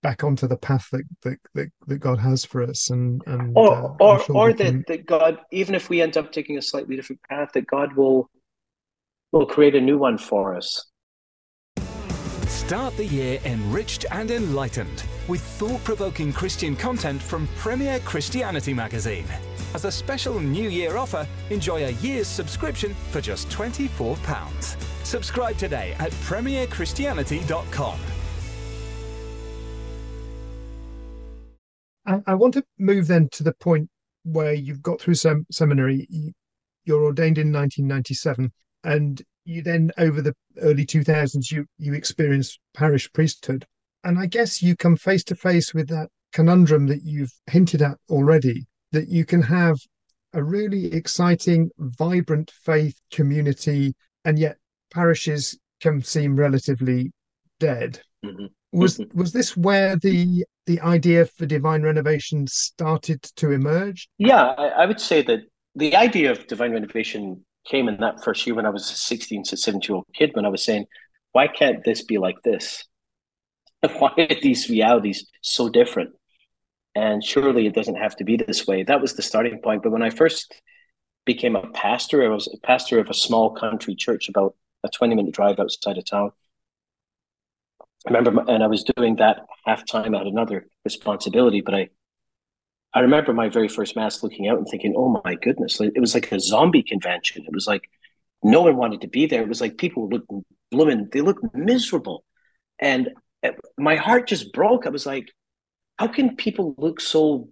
[0.02, 3.72] back onto the path that that, that, that God has for us, and, and or
[3.74, 6.96] uh, or, sure or that, that God, even if we end up taking a slightly
[6.96, 8.30] different path, that God will
[9.32, 10.86] will create a new one for us.
[12.46, 19.26] Start the year enriched and enlightened with thought provoking Christian content from Premier Christianity magazine.
[19.72, 24.76] As a special New Year offer, enjoy a year's subscription for just £24.
[25.04, 28.00] Subscribe today at premierchristianity.com.
[32.06, 33.88] I, want to move then to the point
[34.24, 36.08] where you've got through sem- seminary,
[36.84, 38.52] you're ordained in 1997,
[38.84, 43.66] and you then over the early 2000s you you experience parish priesthood,
[44.04, 47.98] and I guess you come face to face with that conundrum that you've hinted at
[48.08, 49.76] already, that you can have
[50.32, 54.56] a really exciting, vibrant faith community, and yet
[54.92, 57.12] parishes can seem relatively
[57.58, 58.00] dead.
[58.24, 58.46] Mm-hmm.
[58.72, 64.08] Was was this where the the idea for divine renovation started to emerge?
[64.18, 65.40] Yeah, I, I would say that
[65.74, 69.44] the idea of divine renovation came in that first year when I was a 16
[69.44, 70.86] to 17 year old kid when I was saying,
[71.32, 72.84] why can't this be like this?
[73.98, 76.10] why are these realities so different?
[76.94, 78.82] And surely it doesn't have to be this way.
[78.82, 79.82] That was the starting point.
[79.82, 80.52] But when I first
[81.24, 85.14] became a pastor, I was a pastor of a small country church about a 20
[85.14, 86.32] minute drive outside of town.
[88.06, 90.14] I remember, and I was doing that half time.
[90.14, 91.88] I had another responsibility, but I,
[92.94, 96.14] I remember my very first mass looking out and thinking, "Oh my goodness!" It was
[96.14, 97.44] like a zombie convention.
[97.46, 97.88] It was like
[98.42, 99.42] no one wanted to be there.
[99.42, 100.30] It was like people looked
[100.70, 101.08] blooming.
[101.12, 102.24] They looked miserable,
[102.78, 103.10] and
[103.78, 104.86] my heart just broke.
[104.86, 105.28] I was like,
[105.98, 107.50] "How can people look so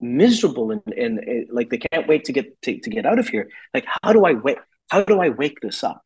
[0.00, 3.28] miserable and, and, and like they can't wait to get to, to get out of
[3.28, 3.48] here?
[3.74, 4.58] Like, how do I wait?
[4.90, 6.02] How do I wake this up?"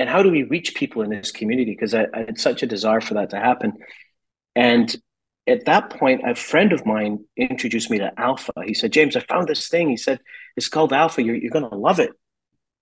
[0.00, 1.72] And how do we reach people in this community?
[1.72, 3.74] Because I, I, had such a desire for that to happen.
[4.56, 4.96] And
[5.46, 8.52] at that point, a friend of mine introduced me to Alpha.
[8.64, 9.90] He said, James, I found this thing.
[9.90, 10.20] He said,
[10.56, 11.22] it's called Alpha.
[11.22, 12.12] You're, you're going to love it.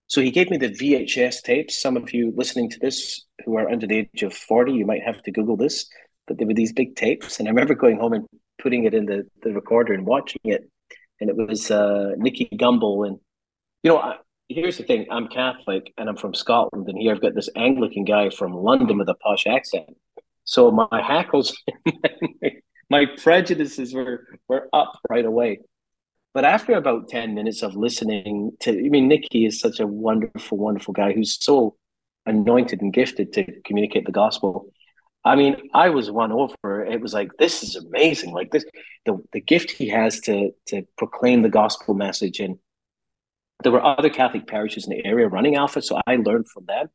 [0.06, 1.82] So he gave me the VHS tapes.
[1.82, 5.02] Some of you listening to this who are under the age of 40, you might
[5.02, 5.88] have to Google this,
[6.28, 7.40] but there were these big tapes.
[7.40, 8.28] And I remember going home and
[8.62, 10.70] putting it in the, the recorder and watching it.
[11.20, 13.08] And it was uh, Nicky Gumbel.
[13.08, 13.18] And,
[13.82, 17.20] you know, I, here's the thing I'm Catholic and I'm from Scotland, and here I've
[17.20, 19.96] got this Anglican guy from London with a posh accent.
[20.44, 21.56] So my hackles,
[22.90, 25.60] my prejudices were, were up right away.
[26.32, 30.56] But after about 10 minutes of listening to, I mean, Nicky is such a wonderful,
[30.56, 31.76] wonderful guy who's so
[32.26, 34.72] anointed and gifted to communicate the gospel.
[35.24, 36.84] I mean, I was won over.
[36.84, 38.32] It was like, this is amazing.
[38.32, 38.64] Like this,
[39.04, 42.58] the, the gift he has to, to proclaim the gospel message and
[43.62, 46.88] there were other Catholic parishes in the area running Alpha, so I learned from them,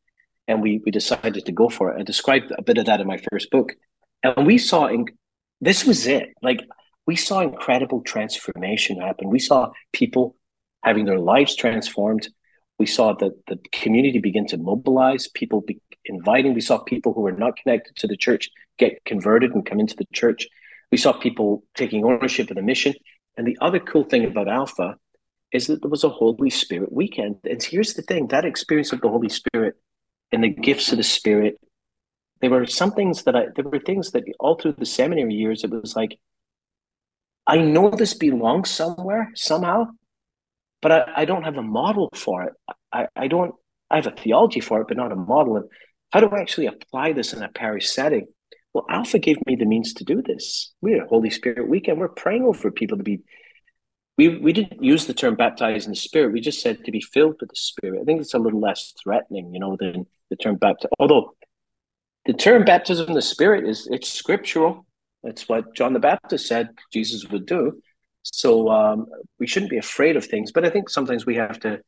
[0.47, 1.99] and we we decided to go for it.
[1.99, 3.73] I described a bit of that in my first book,
[4.23, 5.05] and we saw in
[5.61, 6.29] this was it.
[6.41, 6.61] Like
[7.05, 9.29] we saw incredible transformation happen.
[9.29, 10.35] We saw people
[10.83, 12.29] having their lives transformed.
[12.79, 15.27] We saw that the community begin to mobilize.
[15.27, 16.53] People be inviting.
[16.53, 19.95] We saw people who were not connected to the church get converted and come into
[19.95, 20.47] the church.
[20.91, 22.93] We saw people taking ownership of the mission.
[23.37, 24.95] And the other cool thing about Alpha
[25.53, 27.37] is that there was a Holy Spirit weekend.
[27.49, 29.75] And here's the thing that experience of the Holy Spirit
[30.31, 31.59] and the gifts of the Spirit,
[32.41, 35.63] there were some things that I, there were things that all through the seminary years,
[35.63, 36.19] it was like,
[37.45, 39.87] I know this belongs somewhere somehow,
[40.81, 42.53] but I, I don't have a model for it.
[42.91, 43.53] I, I don't,
[43.91, 45.57] I have a theology for it, but not a model.
[45.57, 45.65] And
[46.11, 48.25] how do I actually apply this in a parish setting?
[48.73, 50.73] Well, Alpha gave me the means to do this.
[50.81, 51.99] We had a Holy Spirit weekend.
[51.99, 53.19] We're praying over people to be
[54.17, 56.33] we we didn't use the term baptized in the Spirit.
[56.33, 58.01] We just said to be filled with the Spirit.
[58.01, 60.93] I think it's a little less threatening, you know, than the term baptized.
[60.99, 61.35] Although
[62.25, 64.85] the term baptism in the Spirit is it's scriptural.
[65.23, 67.81] That's what John the Baptist said Jesus would do.
[68.23, 69.07] So um,
[69.39, 70.51] we shouldn't be afraid of things.
[70.51, 71.81] But I think sometimes we have to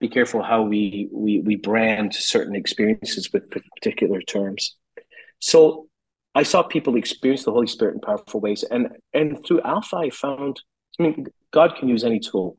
[0.00, 4.76] be careful how we we we brand certain experiences with particular terms.
[5.40, 5.88] So
[6.34, 10.10] I saw people experience the Holy Spirit in powerful ways, and and through Alpha, I
[10.10, 10.60] found.
[11.00, 12.58] I mean, God can use any tool,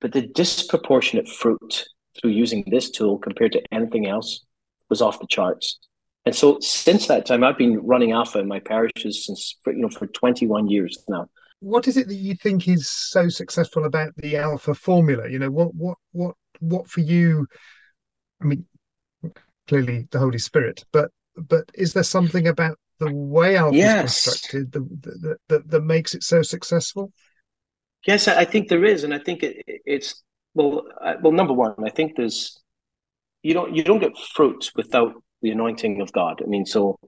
[0.00, 1.84] but the disproportionate fruit
[2.20, 4.44] through using this tool compared to anything else
[4.88, 5.78] was off the charts.
[6.26, 9.88] And so since that time, I've been running Alpha in my parishes since you know
[9.88, 11.28] for 21 years now.
[11.60, 15.28] What is it that you think is so successful about the Alpha formula?
[15.28, 17.46] You know, what what what what for you?
[18.42, 18.64] I mean,
[19.66, 24.26] clearly the Holy Spirit, but but is there something about the way Alpha yes.
[24.26, 27.12] is constructed that, that, that makes it so successful?
[28.06, 30.22] Yes, I think there is, and I think it, it's
[30.54, 30.84] well.
[31.22, 32.58] Well, number one, I think there's
[33.42, 36.40] you don't you don't get fruit without the anointing of God.
[36.42, 36.98] I mean, so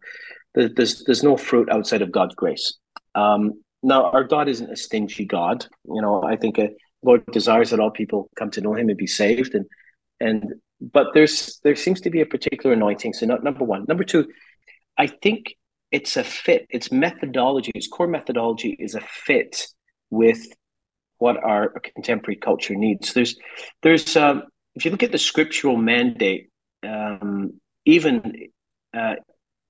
[0.54, 2.78] there's there's no fruit outside of God's grace.
[3.14, 5.66] Um, now, our God isn't a stingy God.
[5.84, 6.70] You know, I think a
[7.02, 9.66] Lord desires that all people come to know Him and be saved, and
[10.20, 13.14] and but there's there seems to be a particular anointing.
[13.14, 13.84] So, not number one.
[13.88, 14.28] Number two,
[14.98, 15.56] I think
[15.90, 16.66] it's a fit.
[16.70, 19.66] Its methodology, its core methodology, is a fit
[20.10, 20.46] with
[21.22, 21.62] what our
[21.94, 23.14] contemporary culture needs.
[23.14, 23.34] There's,
[23.82, 24.36] there's, um,
[24.74, 26.44] if you look at the scriptural mandate,
[26.94, 28.12] um, even,
[29.00, 29.16] uh,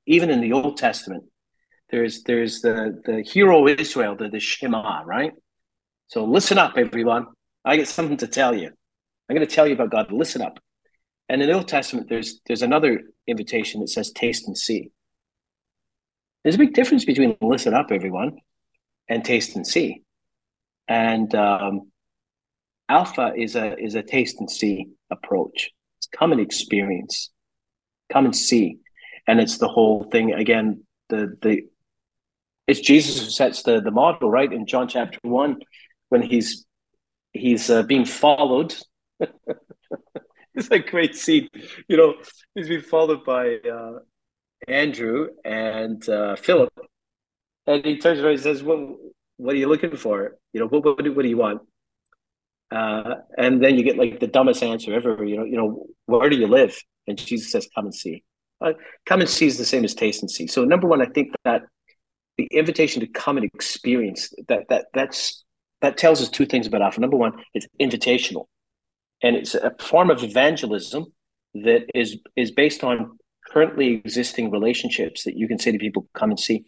[0.06, 1.24] even in the Old Testament,
[1.90, 5.32] there's, there's the the Hear O Israel, the the Shema, right?
[6.12, 7.26] So listen up, everyone.
[7.64, 8.68] I got something to tell you.
[9.28, 10.10] I'm going to tell you about God.
[10.10, 10.58] Listen up.
[11.28, 12.92] And in the Old Testament, there's there's another
[13.26, 14.90] invitation that says, "Taste and see."
[16.42, 18.30] There's a big difference between "Listen up, everyone,"
[19.08, 20.02] and "Taste and see."
[20.88, 21.92] And um,
[22.88, 25.70] alpha is a is a taste and see approach.
[25.98, 27.30] It's come and experience,
[28.12, 28.78] come and see,
[29.26, 30.84] and it's the whole thing again.
[31.08, 31.62] The the
[32.66, 34.52] it's Jesus who sets the the model, right?
[34.52, 35.60] In John chapter one,
[36.08, 36.66] when he's
[37.32, 38.74] he's uh, being followed.
[40.54, 41.48] it's a great scene,
[41.88, 42.14] you know.
[42.54, 43.98] He's being followed by uh,
[44.68, 46.72] Andrew and uh, Philip,
[47.66, 48.96] and he turns around and says, "Well,
[49.36, 50.36] what are you looking for?
[50.52, 51.62] You know, what what, what do you want?
[52.70, 55.24] Uh, and then you get like the dumbest answer ever.
[55.24, 56.78] You know, you know, where do you live?
[57.06, 58.24] And Jesus says, "Come and see."
[58.60, 58.72] Uh,
[59.06, 60.46] come and see is the same as taste and see.
[60.46, 61.62] So number one, I think that
[62.38, 65.44] the invitation to come and experience that that that's
[65.80, 67.00] that tells us two things about Alpha.
[67.00, 68.46] Number one, it's invitational,
[69.22, 71.06] and it's a form of evangelism
[71.54, 73.18] that is is based on
[73.50, 76.64] currently existing relationships that you can say to people, "Come and see."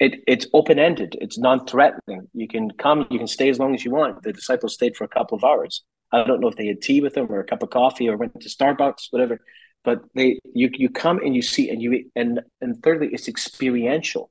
[0.00, 1.16] It, it's open ended.
[1.20, 2.26] It's non threatening.
[2.32, 4.22] You can come, you can stay as long as you want.
[4.22, 5.84] The disciples stayed for a couple of hours.
[6.10, 8.16] I don't know if they had tea with them or a cup of coffee or
[8.16, 9.40] went to Starbucks, whatever.
[9.84, 14.30] But they, you, you come and you see, and you, and and thirdly, it's experiential.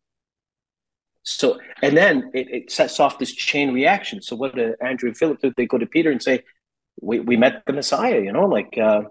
[1.23, 4.21] So, and then it, it sets off this chain reaction.
[4.21, 5.53] So, what do Andrew and Philip do?
[5.55, 6.43] They go to Peter and say,
[7.01, 9.03] "We we met the Messiah," you know, like, uh,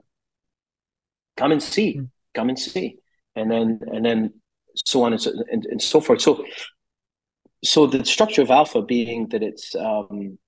[1.36, 2.04] come and see, hmm.
[2.34, 2.98] come and see,
[3.34, 4.34] and then and then
[4.84, 6.20] so on and so, and, and so forth.
[6.20, 6.44] So,
[7.64, 10.38] so the structure of alpha being that it's um,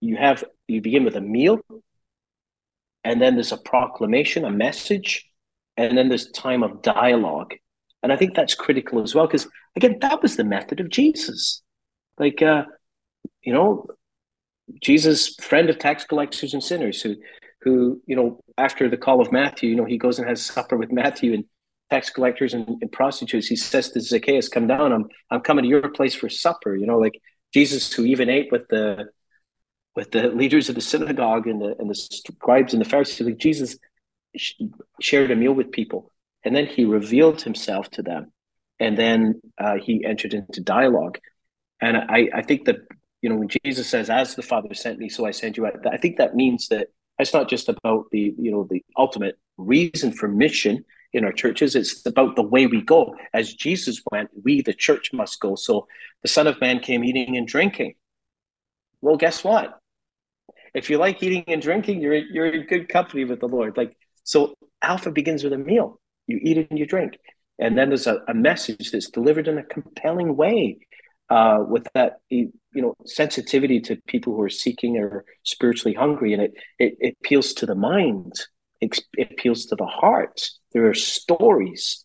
[0.00, 1.60] you have you begin with a meal,
[3.04, 5.26] and then there's a proclamation, a message,
[5.76, 7.54] and then there's time of dialogue,
[8.02, 11.62] and I think that's critical as well because again, that was the method of Jesus.
[12.18, 12.64] Like, uh,
[13.42, 13.86] you know,
[14.82, 17.16] Jesus, friend of tax collectors and sinners, who,
[17.62, 20.76] who, you know, after the call of Matthew, you know, he goes and has supper
[20.76, 21.44] with Matthew, and
[21.94, 23.46] tax collectors and, and, prostitutes.
[23.46, 24.92] He says to Zacchaeus, "Come down.
[24.92, 27.20] I'm I'm coming to your place for supper." You know, like
[27.52, 29.06] Jesus, who even ate with the
[29.96, 33.26] with the leaders of the synagogue and the and the scribes and the Pharisees.
[33.26, 33.76] Like Jesus
[35.00, 36.10] shared a meal with people,
[36.44, 38.32] and then he revealed himself to them,
[38.80, 41.18] and then uh, he entered into dialogue.
[41.80, 42.78] And I I think that
[43.22, 45.86] you know when Jesus says, "As the Father sent me, so I send you out,"
[45.86, 46.88] I think that means that
[47.20, 50.84] it's not just about the you know the ultimate reason for mission
[51.14, 51.74] in our churches.
[51.74, 53.16] It's about the way we go.
[53.32, 55.54] As Jesus went, we, the church, must go.
[55.54, 55.86] So
[56.22, 57.94] the Son of Man came eating and drinking.
[59.00, 59.78] Well, guess what?
[60.74, 63.76] If you like eating and drinking, you're you're in good company with the Lord.
[63.76, 66.00] Like so, Alpha begins with a meal.
[66.26, 67.18] You eat and you drink,
[67.58, 70.78] and then there's a, a message that's delivered in a compelling way,
[71.30, 76.42] uh, with that you know sensitivity to people who are seeking or spiritually hungry, and
[76.42, 78.32] it it, it appeals to the mind
[78.82, 80.40] appeals to the heart.
[80.72, 82.04] There are stories,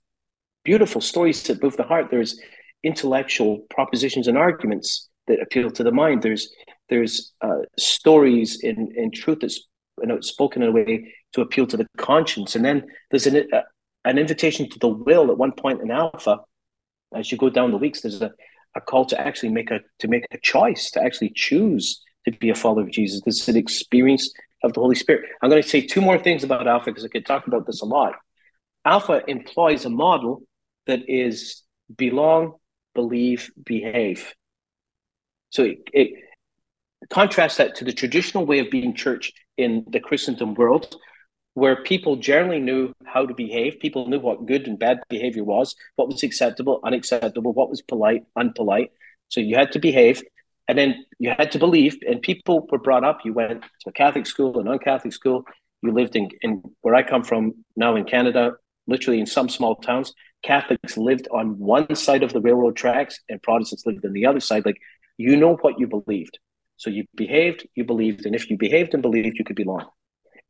[0.64, 2.10] beautiful stories that move the heart.
[2.10, 2.40] There's
[2.84, 6.22] intellectual propositions and arguments that appeal to the mind.
[6.22, 6.54] There's
[6.90, 9.60] there's uh, stories in in truth that's
[10.02, 13.48] you know, spoken in a way to appeal to the conscience, and then there's an
[13.54, 13.62] uh,
[14.06, 16.40] an invitation to the will at one point in Alpha.
[17.14, 18.32] As you go down the weeks, there's a,
[18.76, 22.50] a call to actually make a to make a choice to actually choose to be
[22.50, 23.22] a follower of Jesus.
[23.26, 24.32] This is an experience
[24.64, 25.26] of the Holy Spirit.
[25.42, 27.82] I'm going to say two more things about Alpha because I could talk about this
[27.82, 28.16] a lot.
[28.86, 30.44] Alpha employs a model
[30.88, 31.64] that is
[31.96, 32.56] belong,
[32.96, 34.34] believe, behave.
[35.52, 36.10] So it, it
[37.10, 40.96] contrasts that to the traditional way of being church in the Christendom world,
[41.54, 43.80] where people generally knew how to behave.
[43.80, 48.24] People knew what good and bad behavior was, what was acceptable, unacceptable, what was polite,
[48.38, 48.90] unpolite.
[49.30, 50.24] So you had to behave.
[50.70, 53.22] And then you had to believe, and people were brought up.
[53.26, 55.44] You went to a Catholic school, a non Catholic school.
[55.82, 58.52] You lived in, in where I come from now in Canada,
[58.86, 60.14] literally in some small towns.
[60.44, 64.40] Catholics lived on one side of the railroad tracks and Protestants lived on the other
[64.40, 64.64] side.
[64.64, 64.78] Like,
[65.18, 66.38] you know what you believed.
[66.78, 68.28] So you behaved, you believed.
[68.28, 69.88] And if you behaved and believed, you could belong.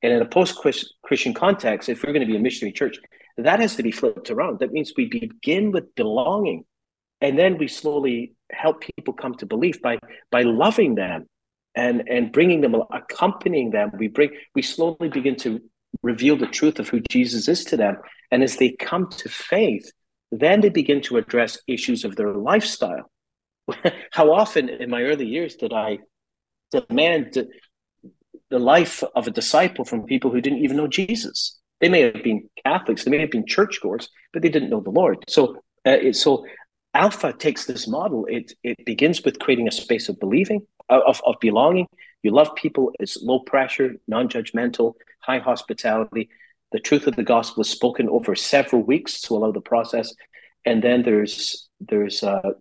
[0.03, 0.59] And in a post
[1.01, 2.97] Christian context, if we're going to be a missionary church,
[3.37, 4.59] that has to be flipped around.
[4.59, 6.65] That means we begin with belonging
[7.21, 9.97] and then we slowly help people come to belief by
[10.31, 11.25] by loving them
[11.75, 13.91] and and bringing them accompanying them.
[13.97, 15.59] We bring we slowly begin to
[16.03, 17.97] reveal the truth of who jesus is to them.
[18.31, 19.91] And as they come to faith
[20.31, 23.09] then they begin to address issues of their lifestyle.
[24.11, 25.99] How often in my early years did i
[26.71, 27.47] demand
[28.51, 31.59] the life of a disciple from people who didn't even know jesus?
[31.81, 34.91] They may have been catholics they may have been churchgoers but they didn't know the
[34.91, 35.17] lord.
[35.27, 36.45] So uh, so
[36.93, 38.25] Alpha takes this model.
[38.25, 41.87] It it begins with creating a space of believing, of, of belonging.
[42.23, 42.91] You love people.
[42.99, 46.29] It's low pressure, non-judgmental, high hospitality.
[46.71, 50.13] The truth of the gospel is spoken over several weeks to allow the process,
[50.65, 52.51] and then there's there's uh,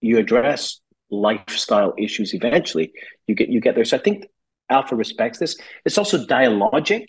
[0.00, 0.80] you address
[1.10, 2.92] lifestyle issues eventually.
[3.26, 3.84] You get you get there.
[3.84, 4.26] So I think
[4.70, 5.56] Alpha respects this.
[5.84, 7.06] It's also dialogic.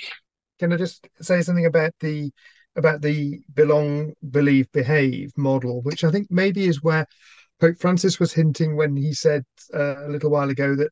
[0.59, 2.31] Can I just say something about the
[2.75, 7.05] about the belong, believe, behave model, which I think maybe is where
[7.59, 10.91] Pope Francis was hinting when he said uh, a little while ago that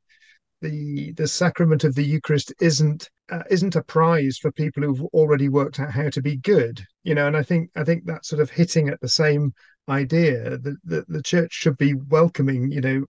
[0.61, 5.49] the the sacrament of the Eucharist isn't uh, isn't a prize for people who've already
[5.49, 7.27] worked out how to be good, you know.
[7.27, 9.53] And I think I think that's sort of hitting at the same
[9.89, 13.05] idea that, that the church should be welcoming, you know,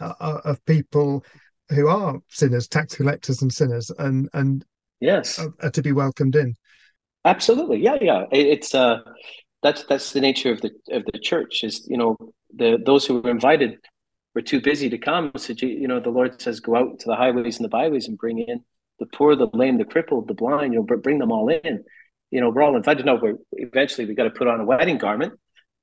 [0.00, 1.24] uh, uh of people
[1.70, 4.64] who are sinners, tax collectors and sinners, and and
[5.00, 6.54] yes, are, are to be welcomed in.
[7.24, 8.24] Absolutely, yeah, yeah.
[8.32, 8.98] It, it's uh,
[9.62, 11.64] that's that's the nature of the of the church.
[11.64, 12.16] Is you know
[12.54, 13.78] the those who were invited
[14.34, 15.32] were too busy to come.
[15.36, 18.18] So you know the Lord says, go out to the highways and the byways and
[18.18, 18.62] bring in
[18.98, 20.74] the poor, the lame, the crippled, the blind.
[20.74, 21.84] You know, bring them all in.
[22.30, 23.06] You know, we're all invited.
[23.06, 25.34] No, we're eventually we got to put on a wedding garment,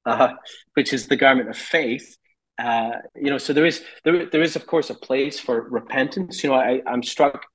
[0.05, 0.33] uh,
[0.75, 2.17] which is the garment of faith.
[2.59, 6.43] Uh, you know, so there is there there is of course a place for repentance.
[6.43, 7.45] You know, I I'm struck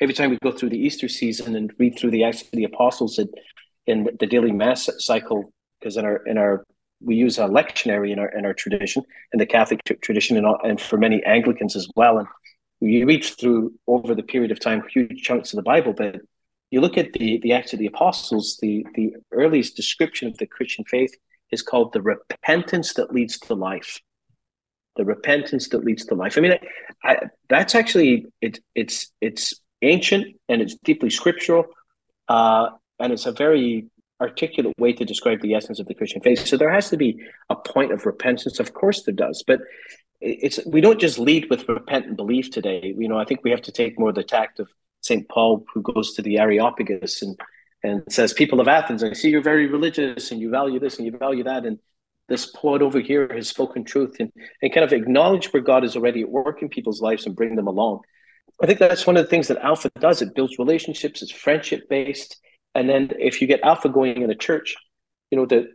[0.00, 2.64] every time we go through the Easter season and read through the Acts of the
[2.64, 3.18] Apostles
[3.86, 6.64] in, the daily mass cycle, because in our in our
[7.00, 10.80] we use a lectionary in our in our tradition, in the Catholic tradition, and, and
[10.80, 12.18] for many Anglicans as well.
[12.18, 12.28] And
[12.80, 16.20] you read through over the period of time huge chunks of the Bible, but
[16.70, 20.46] you look at the the Acts of the Apostles, the the earliest description of the
[20.46, 21.14] Christian faith
[21.50, 24.00] is called the repentance that leads to life.
[24.96, 26.38] The repentance that leads to life.
[26.38, 27.18] I mean, I, I,
[27.48, 28.60] that's actually it.
[28.74, 31.66] It's it's ancient and it's deeply scriptural,
[32.28, 33.86] uh, and it's a very
[34.20, 36.46] articulate way to describe the essence of the Christian faith.
[36.46, 37.20] So there has to be
[37.50, 38.60] a point of repentance.
[38.60, 39.60] Of course, there does, but
[40.20, 42.94] it's we don't just lead with repentant belief today.
[42.96, 44.68] You know, I think we have to take more the tact of
[45.02, 47.38] Saint Paul, who goes to the Areopagus and
[47.82, 51.06] and says, "People of Athens, I see you're very religious and you value this and
[51.06, 51.78] you value that, and
[52.28, 54.32] this poet over here has spoken truth, and
[54.62, 57.56] and kind of acknowledge where God is already at work in people's lives and bring
[57.56, 58.00] them along."
[58.62, 60.22] I think that's one of the things that Alpha does.
[60.22, 61.22] It builds relationships.
[61.22, 62.40] It's friendship based.
[62.74, 64.74] And then if you get Alpha going in a church,
[65.30, 65.68] you know the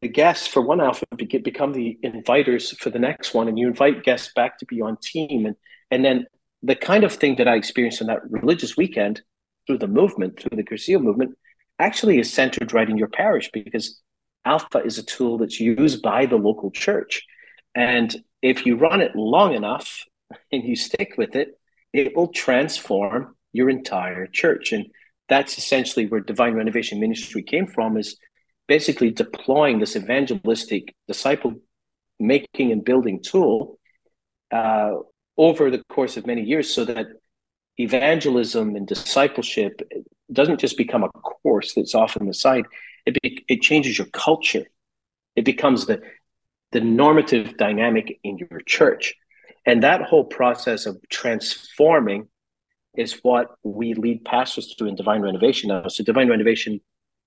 [0.00, 4.02] the guests for one Alpha become the inviters for the next one, and you invite
[4.02, 5.46] guests back to be on team.
[5.46, 5.56] And
[5.90, 6.26] and then
[6.62, 9.22] the kind of thing that I experienced in that religious weekend
[9.66, 11.36] through the movement, through the Cursillo movement,
[11.78, 14.00] actually is centered right in your parish because
[14.44, 17.22] Alpha is a tool that's used by the local church.
[17.74, 20.04] And if you run it long enough
[20.52, 21.58] and you stick with it,
[21.94, 24.72] it will transform your entire church.
[24.72, 24.86] And
[25.28, 28.16] that's essentially where divine renovation ministry came from is
[28.66, 31.54] basically deploying this evangelistic disciple
[32.18, 33.78] making and building tool
[34.50, 34.94] uh,
[35.36, 37.06] over the course of many years so that
[37.78, 39.80] evangelism and discipleship
[40.32, 42.64] doesn't just become a course that's off on the side.
[43.06, 44.64] It, be, it changes your culture.
[45.36, 46.02] It becomes the
[46.72, 49.14] the normative dynamic in your church
[49.66, 52.28] And that whole process of transforming
[52.96, 55.88] is what we lead pastors through in Divine Renovation now.
[55.88, 56.80] So Divine Renovation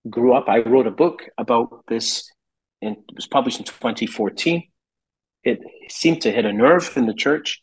[0.10, 0.48] grew up.
[0.48, 2.30] I wrote a book about this,
[2.82, 4.64] and it was published in 2014.
[5.44, 5.60] It
[5.90, 7.62] seemed to hit a nerve in the church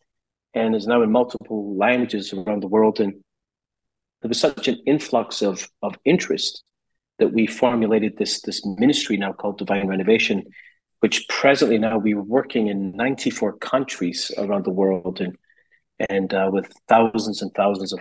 [0.54, 3.00] and is now in multiple languages around the world.
[3.00, 3.14] And
[4.22, 6.64] there was such an influx of, of interest
[7.18, 10.44] that we formulated this, this ministry now called Divine Renovation,
[11.04, 15.36] which presently now we're working in 94 countries around the world and
[16.08, 18.00] and uh, with thousands and thousands of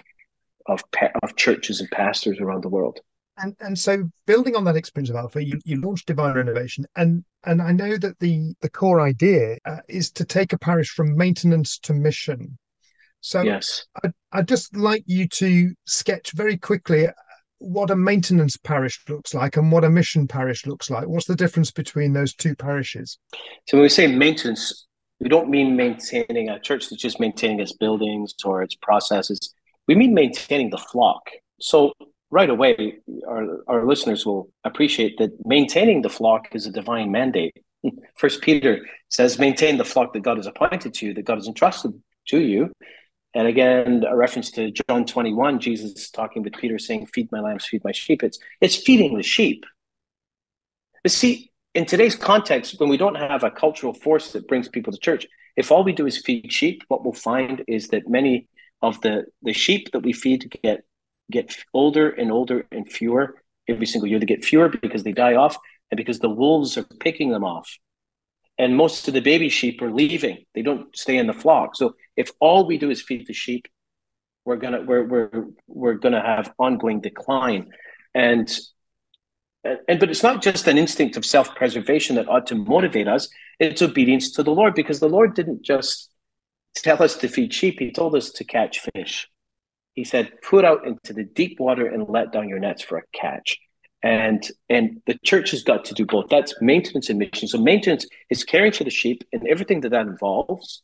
[0.68, 0.82] of,
[1.22, 3.02] of churches and pastors around the world.
[3.40, 7.26] And and so building on that experience of Alpha, you, you launched Divine Renovation, and
[7.44, 11.18] and I know that the the core idea uh, is to take a parish from
[11.18, 12.58] maintenance to mission.
[13.20, 17.10] So yes, I'd, I'd just like you to sketch very quickly
[17.64, 21.08] what a maintenance parish looks like and what a mission parish looks like.
[21.08, 23.18] What's the difference between those two parishes?
[23.68, 24.88] So when we say maintenance,
[25.20, 29.54] we don't mean maintaining a church that's just maintaining its buildings or its processes.
[29.88, 31.30] We mean maintaining the flock.
[31.62, 31.94] So
[32.30, 32.98] right away,
[33.28, 37.56] our, our listeners will appreciate that maintaining the flock is a divine mandate.
[38.18, 41.48] First Peter says, maintain the flock that God has appointed to you, that God has
[41.48, 41.94] entrusted
[42.28, 42.72] to you.
[43.36, 47.66] And again, a reference to John 21, Jesus talking with Peter saying, Feed my lambs,
[47.66, 48.24] feed my sheep.
[48.24, 49.66] It's, it's feeding the sheep.
[51.02, 54.94] But see, in today's context, when we don't have a cultural force that brings people
[54.94, 55.26] to church,
[55.58, 58.48] if all we do is feed sheep, what we'll find is that many
[58.82, 60.84] of the, the sheep that we feed get
[61.32, 63.36] get older and older and fewer
[63.68, 64.20] every single year.
[64.20, 65.58] They get fewer because they die off
[65.90, 67.78] and because the wolves are picking them off.
[68.58, 70.46] And most of the baby sheep are leaving.
[70.54, 71.76] They don't stay in the flock.
[71.76, 73.68] So if all we do is feed the sheep,
[74.46, 77.72] we're gonna we're we're we're gonna have ongoing decline.
[78.14, 78.48] And
[79.64, 83.30] and but it's not just an instinct of self-preservation that ought to motivate us
[83.60, 86.12] it's obedience to the lord because the lord didn't just
[86.76, 89.30] tell us to feed sheep he told us to catch fish
[89.94, 93.04] he said put out into the deep water and let down your nets for a
[93.14, 93.58] catch
[94.04, 98.06] and and the church has got to do both that's maintenance and mission so maintenance
[98.30, 100.82] is caring for the sheep and everything that that involves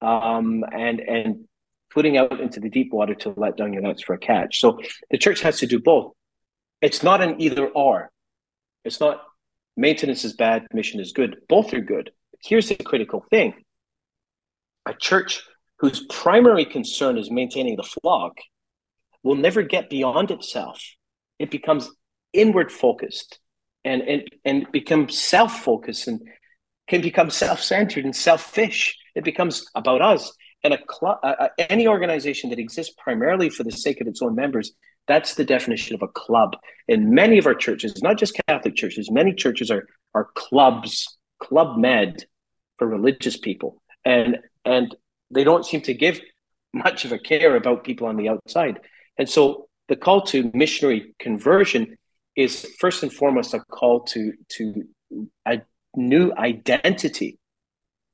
[0.00, 1.44] um, and and
[1.90, 4.80] putting out into the deep water to let down your nets for a catch so
[5.10, 6.12] the church has to do both
[6.80, 8.10] it's not an either or
[8.84, 9.22] it's not
[9.76, 11.36] maintenance is bad, mission is good.
[11.48, 12.10] Both are good.
[12.42, 13.54] Here's the critical thing
[14.86, 15.42] a church
[15.78, 18.36] whose primary concern is maintaining the flock
[19.22, 20.82] will never get beyond itself.
[21.38, 21.90] It becomes
[22.32, 23.38] inward focused
[23.84, 26.20] and, and, and becomes self focused and
[26.88, 28.96] can become self centered and selfish.
[29.14, 30.32] It becomes about us.
[30.64, 34.36] And a club, uh, any organization that exists primarily for the sake of its own
[34.36, 34.72] members
[35.08, 36.56] that's the definition of a club.
[36.88, 41.78] In many of our churches, not just Catholic churches, many churches are are clubs, club
[41.78, 42.24] med
[42.78, 43.82] for religious people.
[44.04, 44.94] And and
[45.30, 46.20] they don't seem to give
[46.72, 48.80] much of a care about people on the outside.
[49.18, 51.98] And so the call to missionary conversion
[52.36, 54.84] is first and foremost a call to to
[55.46, 55.62] a
[55.96, 57.38] new identity.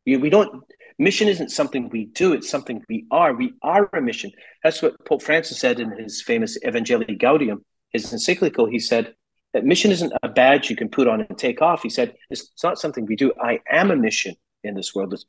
[0.07, 0.65] We, don't
[0.99, 3.33] Mission isn't something we do, it's something we are.
[3.33, 4.33] We are a mission.
[4.65, 7.63] That's what Pope Francis said in his famous Evangelii Gaudium,
[7.93, 8.67] his encyclical.
[8.67, 9.15] He said
[9.55, 11.83] that mission isn't a badge you can put on and take off.
[11.83, 13.33] He said it's not something we do.
[13.41, 15.15] I am a mission in this world.
[15.15, 15.25] It's,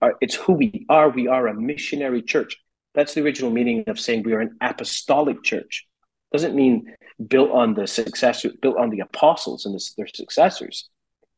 [0.00, 1.08] uh, it's who we are.
[1.10, 2.56] We are a missionary church.
[2.94, 5.87] That's the original meaning of saying we are an apostolic church.
[6.32, 6.94] Doesn't mean
[7.26, 10.88] built on the successor, built on the apostles and the, their successors.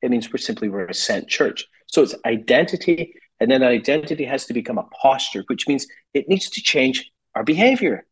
[0.03, 1.67] It means we're simply we're a sent church.
[1.87, 6.29] So it's identity and then that identity has to become a posture, which means it
[6.29, 8.07] needs to change our behavior.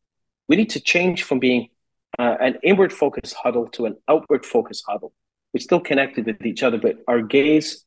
[0.48, 1.68] We need to change from being
[2.18, 5.12] uh, an inward focused huddle to an outward focused huddle.
[5.52, 7.84] We're still connected with each other, but our gaze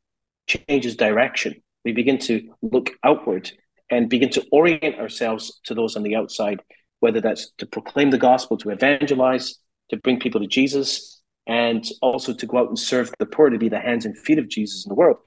[0.47, 1.61] changes direction.
[1.83, 3.51] We begin to look outward
[3.89, 6.61] and begin to orient ourselves to those on the outside,
[7.01, 9.55] whether that's to proclaim the gospel, to evangelize,
[9.89, 13.57] to bring people to Jesus, and also to go out and serve the poor, to
[13.57, 15.17] be the hands and feet of Jesus in the world.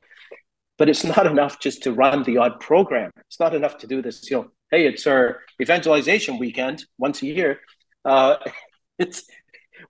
[0.79, 3.11] But it's not enough just to run the odd program.
[3.27, 7.27] It's not enough to do this, you know, hey, it's our evangelization weekend once a
[7.27, 7.61] year.
[8.05, 8.37] Uh,
[8.99, 9.25] it's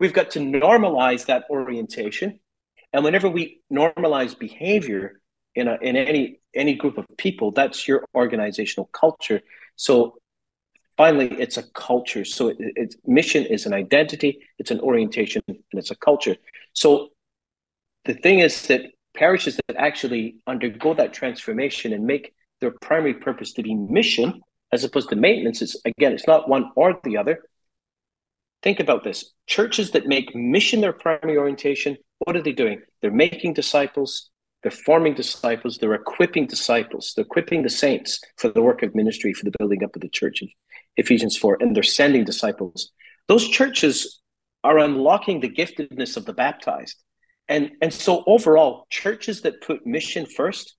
[0.01, 2.41] we've got to normalize that orientation.
[2.93, 5.21] And whenever we normalize behavior
[5.55, 9.41] in a, in any any group of people, that's your organizational culture.
[9.77, 10.17] So
[10.97, 12.25] finally, it's a culture.
[12.25, 16.37] So it, it's mission is an identity, it's an orientation, and it's a culture.
[16.73, 17.11] So
[18.05, 18.83] the thing is that
[19.15, 24.41] parishes that actually undergo that transformation and make their primary purpose to be mission
[24.73, 27.39] as opposed to maintenance is again it's not one or the other
[28.63, 33.11] think about this churches that make mission their primary orientation what are they doing they're
[33.13, 34.31] making disciples
[34.65, 39.35] they're forming disciples, they're equipping disciples, they're equipping the saints for the work of ministry,
[39.35, 40.49] for the building up of the church in
[40.97, 42.91] Ephesians 4, and they're sending disciples.
[43.29, 44.21] Those churches
[44.63, 46.97] are unlocking the giftedness of the baptized.
[47.49, 50.77] And, and so overall, churches that put mission first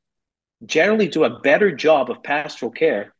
[0.65, 3.13] generally do a better job of pastoral care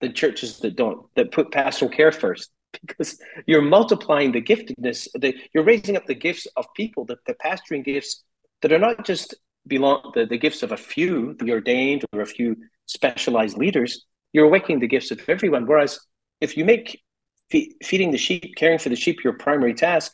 [0.00, 2.50] than churches that don't, that put pastoral care first.
[2.86, 3.18] Because
[3.48, 7.84] you're multiplying the giftedness, the, you're raising up the gifts of people, the, the pastoring
[7.84, 8.22] gifts
[8.62, 9.34] that are not just
[9.66, 12.56] belong the, the gifts of a few, the ordained or a few
[12.86, 14.06] specialized leaders.
[14.32, 15.66] You're awakening the gifts of everyone.
[15.66, 15.98] Whereas
[16.40, 17.02] if you make
[17.50, 20.12] fe- feeding the sheep, caring for the sheep your primary task,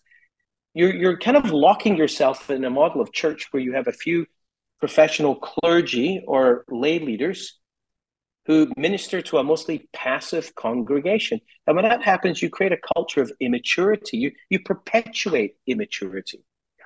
[0.74, 3.92] you're you're kind of locking yourself in a model of church where you have a
[3.92, 4.26] few
[4.78, 7.58] professional clergy or lay leaders
[8.46, 11.40] who minister to a mostly passive congregation.
[11.66, 14.18] And when that happens, you create a culture of immaturity.
[14.18, 16.44] You you perpetuate immaturity.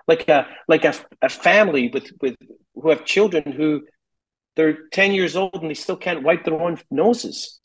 [0.08, 2.36] Like a like a, a family with, with
[2.74, 3.82] who have children who
[4.56, 7.59] they're 10 years old and they still can't wipe their own noses,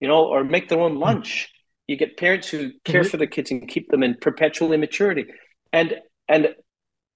[0.00, 1.52] you know, or make their own lunch.
[1.86, 3.10] You get parents who care mm-hmm.
[3.10, 5.26] for their kids and keep them in perpetual immaturity.
[5.72, 5.96] And
[6.28, 6.54] and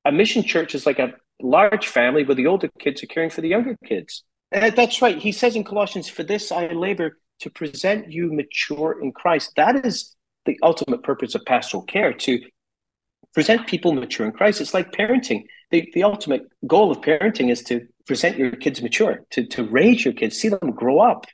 [0.05, 3.41] a mission church is like a large family where the older kids are caring for
[3.41, 4.24] the younger kids.
[4.53, 5.18] And that's right.
[5.18, 9.53] He says in Colossians, For this I labor to present you mature in Christ.
[9.57, 10.14] That is
[10.45, 12.41] the ultimate purpose of pastoral care, to
[13.32, 14.61] present people mature in Christ.
[14.61, 15.45] It's like parenting.
[15.70, 20.05] The, the ultimate goal of parenting is to present your kids mature, to, to raise
[20.05, 21.26] your kids, see them grow up.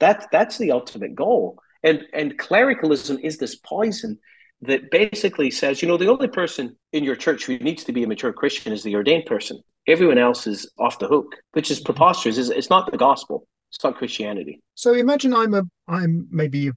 [0.00, 1.58] That, that's the ultimate goal.
[1.82, 4.18] And, and clericalism is this poison
[4.62, 8.02] that basically says, you know, the only person in your church who needs to be
[8.02, 9.60] a mature Christian is the ordained person.
[9.86, 12.38] Everyone else is off the hook, which is preposterous.
[12.38, 13.46] It's not the gospel.
[13.70, 14.60] It's not Christianity.
[14.74, 16.70] So imagine I'm a, I'm maybe,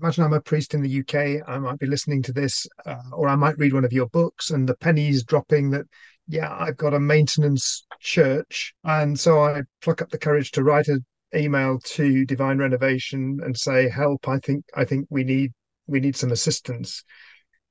[0.00, 1.46] imagine I'm a priest in the UK.
[1.46, 4.50] I might be listening to this, uh, or I might read one of your books,
[4.50, 5.86] and the penny's dropping that,
[6.28, 10.88] yeah, I've got a maintenance church, and so I pluck up the courage to write
[10.88, 11.04] an
[11.34, 14.28] email to Divine Renovation and say, help!
[14.28, 15.52] I think I think we need
[15.86, 17.04] we need some assistance.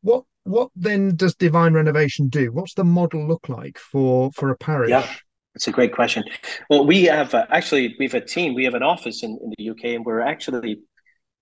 [0.02, 2.52] What what then does divine renovation do?
[2.52, 4.92] What's the model look like for for a parish?
[4.92, 5.08] Yeah,
[5.56, 6.24] it's a great question.
[6.70, 8.54] Well, we have uh, actually we have a team.
[8.54, 10.82] We have an office in, in the UK, and we're actually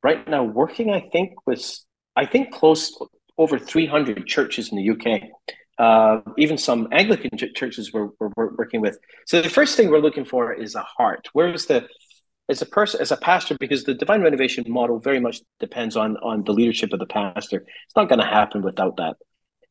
[0.01, 0.89] right now working.
[0.89, 1.77] I think with
[2.15, 2.97] I think close
[3.37, 5.21] over three hundred churches in the UK.
[5.79, 8.99] Uh, even some Anglican ch- churches we're, we're working with.
[9.25, 11.27] So the first thing we're looking for is a heart.
[11.33, 11.87] Where's the
[12.49, 16.17] as a person as a pastor because the divine renovation model very much depends on
[16.17, 17.65] on the leadership of the pastor.
[17.85, 19.15] It's not going to happen without that.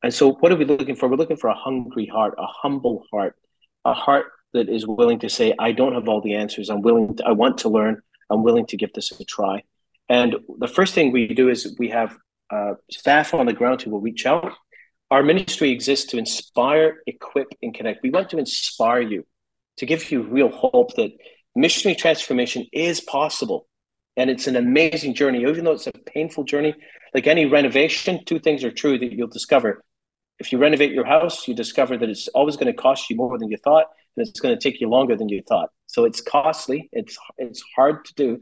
[0.03, 1.09] And so what are we looking for?
[1.09, 3.37] We're looking for a hungry heart a humble heart
[3.85, 6.71] a heart that is willing to say i don't have all the answers.
[6.71, 8.01] I'm willing to, i want to learn.
[8.31, 9.63] I'm willing to give this a try.
[10.09, 12.17] And the first thing we do is we have
[12.51, 14.53] uh, staff on the ground who will reach out.
[15.11, 18.03] Our ministry exists to inspire equip and connect.
[18.03, 19.27] We want to inspire you
[19.79, 21.13] to give you real hope that
[21.55, 23.67] missionary transformation is possible.
[24.17, 26.75] And it's an amazing journey, even though it's a painful journey.
[27.15, 29.83] Like any renovation, two things are true that you'll discover.
[30.39, 33.39] If you renovate your house, you discover that it's always going to cost you more
[33.39, 33.87] than you thought,
[34.17, 35.71] and it's going to take you longer than you thought.
[35.87, 36.89] So it's costly.
[36.93, 38.41] It's it's hard to do,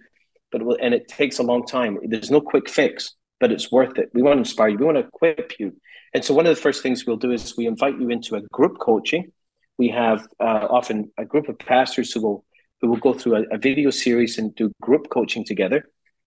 [0.50, 1.98] but it will, and it takes a long time.
[2.02, 4.10] There's no quick fix, but it's worth it.
[4.14, 4.78] We want to inspire you.
[4.78, 5.76] We want to equip you.
[6.14, 8.40] And so one of the first things we'll do is we invite you into a
[8.40, 9.32] group coaching.
[9.78, 12.44] We have uh, often a group of pastors who will
[12.82, 15.84] we will go through a, a video series and do group coaching together.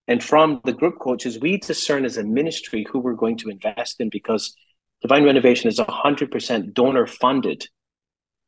[0.07, 3.99] And from the group coaches, we discern as a ministry who we're going to invest
[3.99, 4.55] in because
[5.01, 7.65] Divine Renovation is 100% donor funded.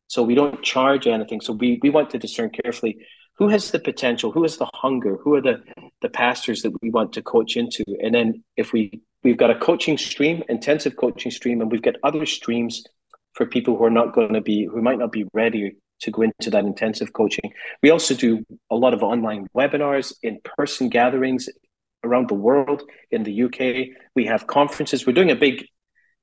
[0.07, 1.41] So we don't charge anything.
[1.41, 2.97] So we, we want to discern carefully
[3.37, 5.61] who has the potential, who has the hunger, who are the,
[6.01, 7.83] the pastors that we want to coach into.
[8.01, 11.95] And then if we, we've got a coaching stream, intensive coaching stream, and we've got
[12.03, 12.83] other streams
[13.33, 16.23] for people who are not going to be, who might not be ready to go
[16.23, 17.53] into that intensive coaching.
[17.81, 21.49] We also do a lot of online webinars, in person gatherings
[22.03, 22.83] around the world.
[23.11, 25.05] In the UK, we have conferences.
[25.05, 25.65] We're doing a big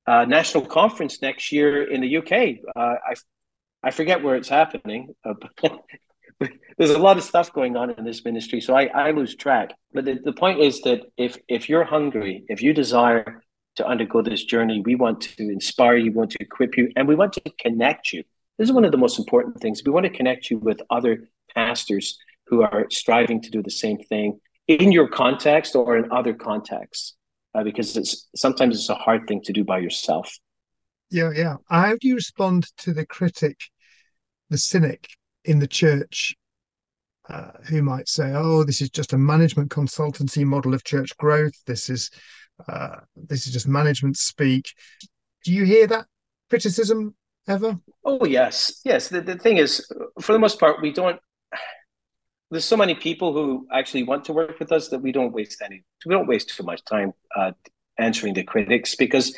[0.07, 2.59] uh, national conference next year in the UK.
[2.75, 3.15] Uh, I
[3.85, 5.15] I forget where it's happening.
[5.25, 5.35] Uh,
[6.79, 9.73] there's a lot of stuff going on in this ministry, so I, I lose track.
[9.93, 13.43] But the, the point is that if if you're hungry, if you desire
[13.77, 17.15] to undergo this journey, we want to inspire you, want to equip you, and we
[17.15, 18.23] want to connect you
[18.59, 19.83] this is one of the most important things.
[19.85, 23.99] We want to connect you with other pastors who are striving to do the same
[23.99, 27.15] thing in your context or in other contexts,
[27.55, 30.39] uh, because it's sometimes it's a hard thing to do by yourself.
[31.11, 31.57] Yeah, yeah.
[31.69, 33.59] How do you respond to the critic,
[34.51, 35.09] the cynic
[35.45, 36.35] in the church,
[37.29, 41.55] uh, who might say, "Oh, this is just a management consultancy model of church growth.
[41.67, 42.11] This is
[42.69, 44.73] uh, this is just management speak."
[45.45, 46.07] Do you hear that
[46.51, 47.15] criticism
[47.49, 47.79] ever?
[48.05, 49.09] Oh yes, yes.
[49.09, 49.87] The, the thing is,
[50.21, 51.21] for the most part, we don't.
[52.51, 55.63] There's so many people who actually want to work with us that we don't waste
[55.65, 55.85] any.
[56.05, 57.53] We don't waste too much time uh,
[57.99, 59.35] answering the critics because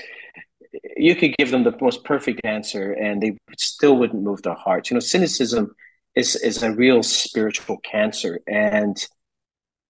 [0.96, 4.90] you could give them the most perfect answer and they still wouldn't move their hearts.
[4.90, 5.74] You know, cynicism
[6.16, 8.96] is is a real spiritual cancer, and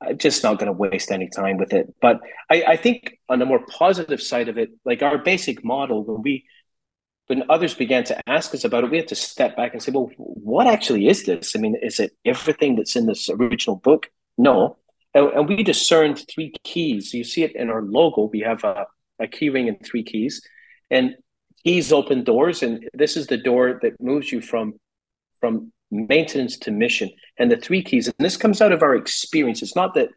[0.01, 1.95] I'm just not going to waste any time with it.
[2.01, 6.05] But I, I think on the more positive side of it, like our basic model,
[6.05, 6.45] when we
[7.27, 9.93] when others began to ask us about it, we had to step back and say,
[9.93, 11.57] well, what actually is this?
[11.57, 14.11] I mean, is it everything that's in this original book?
[14.37, 14.77] No.
[15.15, 17.15] And, and we discerned three keys.
[17.15, 18.25] You see it in our logo.
[18.25, 18.87] We have a,
[19.19, 20.43] a key ring and three keys.
[20.91, 21.15] And
[21.65, 22.63] keys open doors.
[22.63, 24.75] And this is the door that moves you from,
[25.41, 27.11] from maintenance to mission.
[27.39, 29.63] And the three keys, and this comes out of our experience.
[29.63, 30.11] It's not that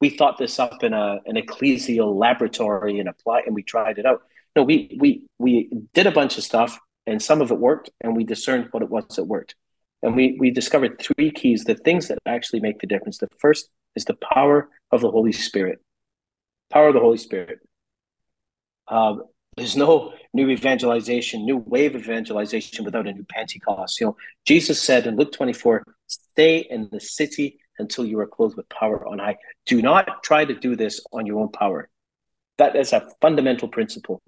[0.00, 4.06] we thought this up in a, an ecclesial laboratory and applied and we tried it
[4.06, 4.22] out
[4.54, 8.16] no, we we we did a bunch of stuff, and some of it worked, and
[8.16, 9.54] we discerned what it was that worked,
[10.02, 13.18] and we we discovered three keys: the things that actually make the difference.
[13.18, 15.80] The first is the power of the Holy Spirit.
[16.70, 17.60] Power of the Holy Spirit.
[18.88, 19.22] Um,
[19.56, 24.00] there's no new evangelization, new wave evangelization without a new Pentecost.
[24.00, 28.56] You know, Jesus said in Luke 24, "Stay in the city until you are clothed
[28.56, 29.36] with power on high.
[29.66, 31.88] Do not try to do this on your own power.
[32.58, 34.22] That is a fundamental principle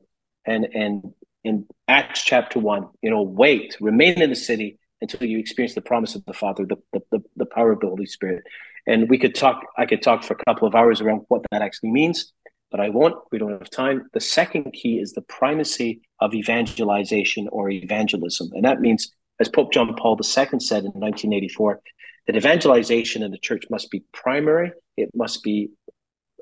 [0.47, 1.14] and and
[1.45, 5.82] in Acts chapter one, you know, wait, remain in the city until you experience the
[5.82, 6.76] promise of the Father, the,
[7.11, 8.42] the, the, power of the Holy Spirit.
[8.86, 11.61] And we could talk, I could talk for a couple of hours around what that
[11.61, 12.32] actually means,
[12.70, 13.16] but I won't.
[13.30, 14.07] We don't have time.
[14.14, 18.51] The second key is the primacy of evangelization or evangelism.
[18.55, 21.80] And that means, as Pope John Paul II said in 1984,
[22.26, 25.70] that evangelization in the church must be primary, it must be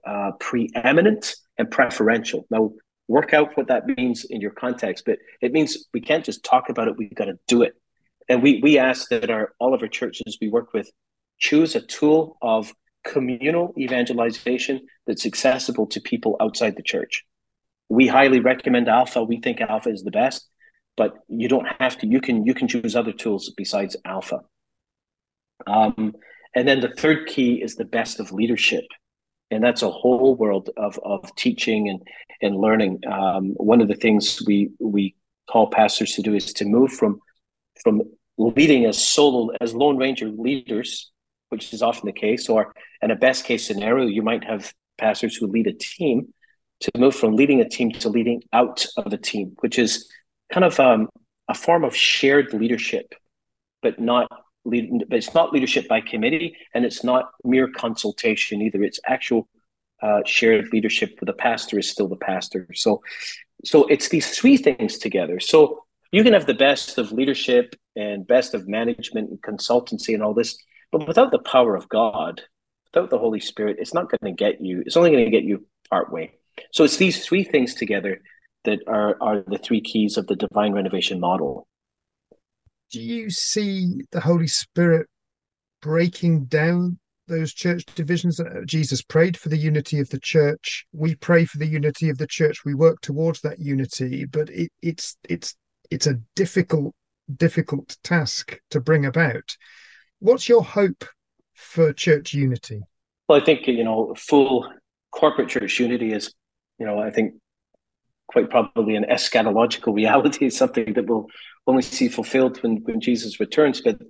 [0.07, 2.47] uh, preeminent and preferential.
[2.51, 2.73] Now,
[3.13, 5.05] work out what that means in your context.
[5.05, 7.75] But it means we can't just talk about it; we've got to do it.
[8.29, 10.91] And we we ask that our all of our churches we work with
[11.39, 12.73] choose a tool of
[13.05, 17.25] communal evangelization that's accessible to people outside the church.
[17.89, 19.23] We highly recommend Alpha.
[19.23, 20.49] We think Alpha is the best,
[20.97, 22.07] but you don't have to.
[22.07, 24.41] You can you can choose other tools besides Alpha.
[25.67, 26.15] Um,
[26.55, 28.85] and then the third key is the best of leadership
[29.53, 32.03] and that's a whole world of, of teaching and,
[32.41, 33.01] and learning.
[33.07, 35.15] Um, one of the things we we
[35.51, 37.21] call pastors to do is to move from
[37.83, 38.03] from
[38.39, 41.11] leading as solo as lone ranger leaders,
[41.51, 42.73] which is often the case, or
[43.03, 46.33] in a best case scenario, you might have pastors who lead a team
[46.81, 50.11] to move from leading a team to leading out of a team, which is
[50.53, 51.09] kind of um,
[51.49, 53.15] a form of shared leadership,
[53.83, 54.29] but not
[54.65, 58.83] lead, but it's not leadership by committee, and it's not mere consultation either.
[58.83, 59.49] It's actual
[60.03, 61.21] uh, shared leadership.
[61.21, 62.69] Where the pastor is still the pastor.
[62.75, 63.03] So,
[63.65, 65.41] so it's these three things together.
[65.41, 70.23] So you can have the best of leadership and best of management and consultancy and
[70.23, 70.57] all this,
[70.91, 72.43] but without the power of God,
[72.93, 74.83] without the Holy Spirit, it's not going to get you.
[74.85, 76.33] It's only going to get you part way.
[76.73, 78.21] So it's these three things together
[78.65, 81.67] that are are the three keys of the divine renovation model
[82.93, 85.09] do you see the Holy Spirit
[85.81, 90.87] breaking down those church divisions Jesus prayed for the unity of the church.
[90.93, 92.65] We pray for the unity of the church.
[92.65, 95.55] We work towards that unity, but it, it's it's
[95.91, 96.95] it's a difficult
[97.37, 99.57] difficult task to bring about.
[100.19, 101.05] What's your hope
[101.55, 102.81] for church unity?
[103.29, 104.69] Well, I think you know full
[105.11, 106.35] corporate church unity is,
[106.79, 107.35] you know, I think
[108.33, 111.27] quite probably an eschatological reality, something that we'll
[111.67, 113.81] only see fulfilled when, when Jesus returns.
[113.81, 114.01] But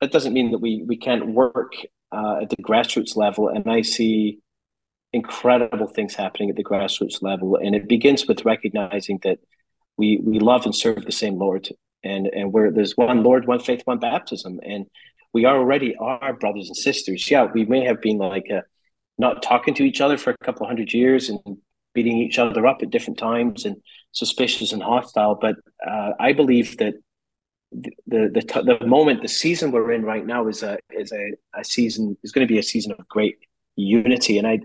[0.00, 1.72] that doesn't mean that we we can't work
[2.12, 3.48] uh, at the grassroots level.
[3.48, 4.40] And I see
[5.12, 9.38] incredible things happening at the grassroots level, and it begins with recognizing that
[9.96, 11.68] we we love and serve the same Lord,
[12.02, 14.86] and and where there's one Lord, one faith, one baptism, and
[15.32, 17.30] we are already our brothers and sisters.
[17.30, 18.64] Yeah, we may have been like a,
[19.18, 21.40] not talking to each other for a couple hundred years and
[21.96, 23.76] beating each other up at different times and
[24.12, 25.34] suspicious and hostile.
[25.40, 25.56] But
[25.92, 26.94] uh, I believe that
[27.72, 31.24] the the the moment the season we're in right now is a is a,
[31.60, 33.36] a season is going to be a season of great
[33.74, 34.60] unity, and I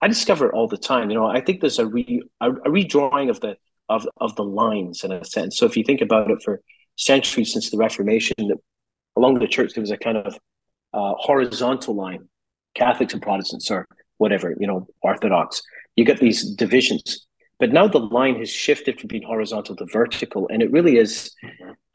[0.00, 1.10] I discover it all the time.
[1.10, 3.56] You know, I think there's a re a, a redrawing of the
[3.88, 5.58] of of the lines in a sense.
[5.58, 6.60] So if you think about it, for
[6.96, 8.58] centuries since the Reformation, that
[9.16, 10.38] along the church there was a kind of
[10.92, 12.28] uh, horizontal line,
[12.74, 13.86] Catholics and Protestants, or
[14.18, 15.62] whatever, you know, Orthodox
[15.96, 17.26] you get these divisions.
[17.58, 20.48] But now the line has shifted from being horizontal to vertical.
[20.50, 21.30] And it really is,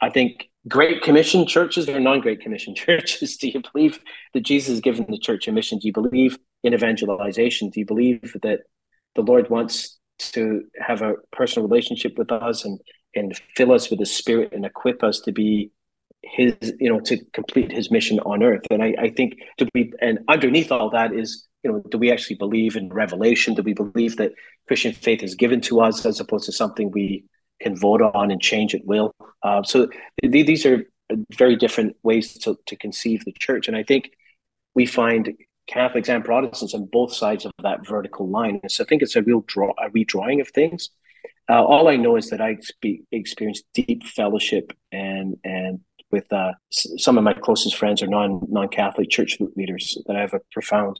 [0.01, 3.37] I think, Great Commission churches or non Great Commission churches.
[3.37, 3.99] Do you believe
[4.33, 5.79] that Jesus has given the church a mission?
[5.79, 7.69] Do you believe in evangelization?
[7.69, 8.61] Do you believe that
[9.15, 12.79] the Lord wants to have a personal relationship with us and,
[13.15, 15.71] and fill us with the Spirit and equip us to be
[16.21, 19.93] his you know to complete his mission on earth and i, I think to be
[20.01, 23.53] and underneath all that is you know do we actually believe in revelation?
[23.53, 24.33] Do we believe that
[24.67, 27.25] christian faith is given to us as opposed to something we
[27.59, 29.13] can vote on and change at will?
[29.43, 29.87] Uh, so
[30.21, 30.85] th- these are
[31.35, 33.67] very different ways to, to conceive the church.
[33.67, 34.11] And i think
[34.75, 35.33] we find
[35.67, 38.61] catholics and protestants on both sides of that vertical line.
[38.69, 40.89] So i think it's a real draw a redrawing of things.
[41.49, 42.57] Uh, all I know is that I
[43.11, 45.79] experienced deep fellowship and and
[46.11, 50.21] with uh, some of my closest friends are non non Catholic church leaders that I
[50.21, 50.99] have a profound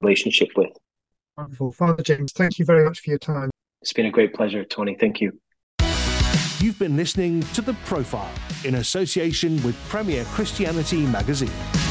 [0.00, 0.70] relationship with.
[1.36, 2.32] Wonderful, Father James.
[2.32, 3.50] Thank you very much for your time.
[3.82, 4.96] It's been a great pleasure, Tony.
[4.98, 5.38] Thank you.
[6.60, 8.32] You've been listening to The Profile
[8.64, 11.83] in association with Premier Christianity Magazine.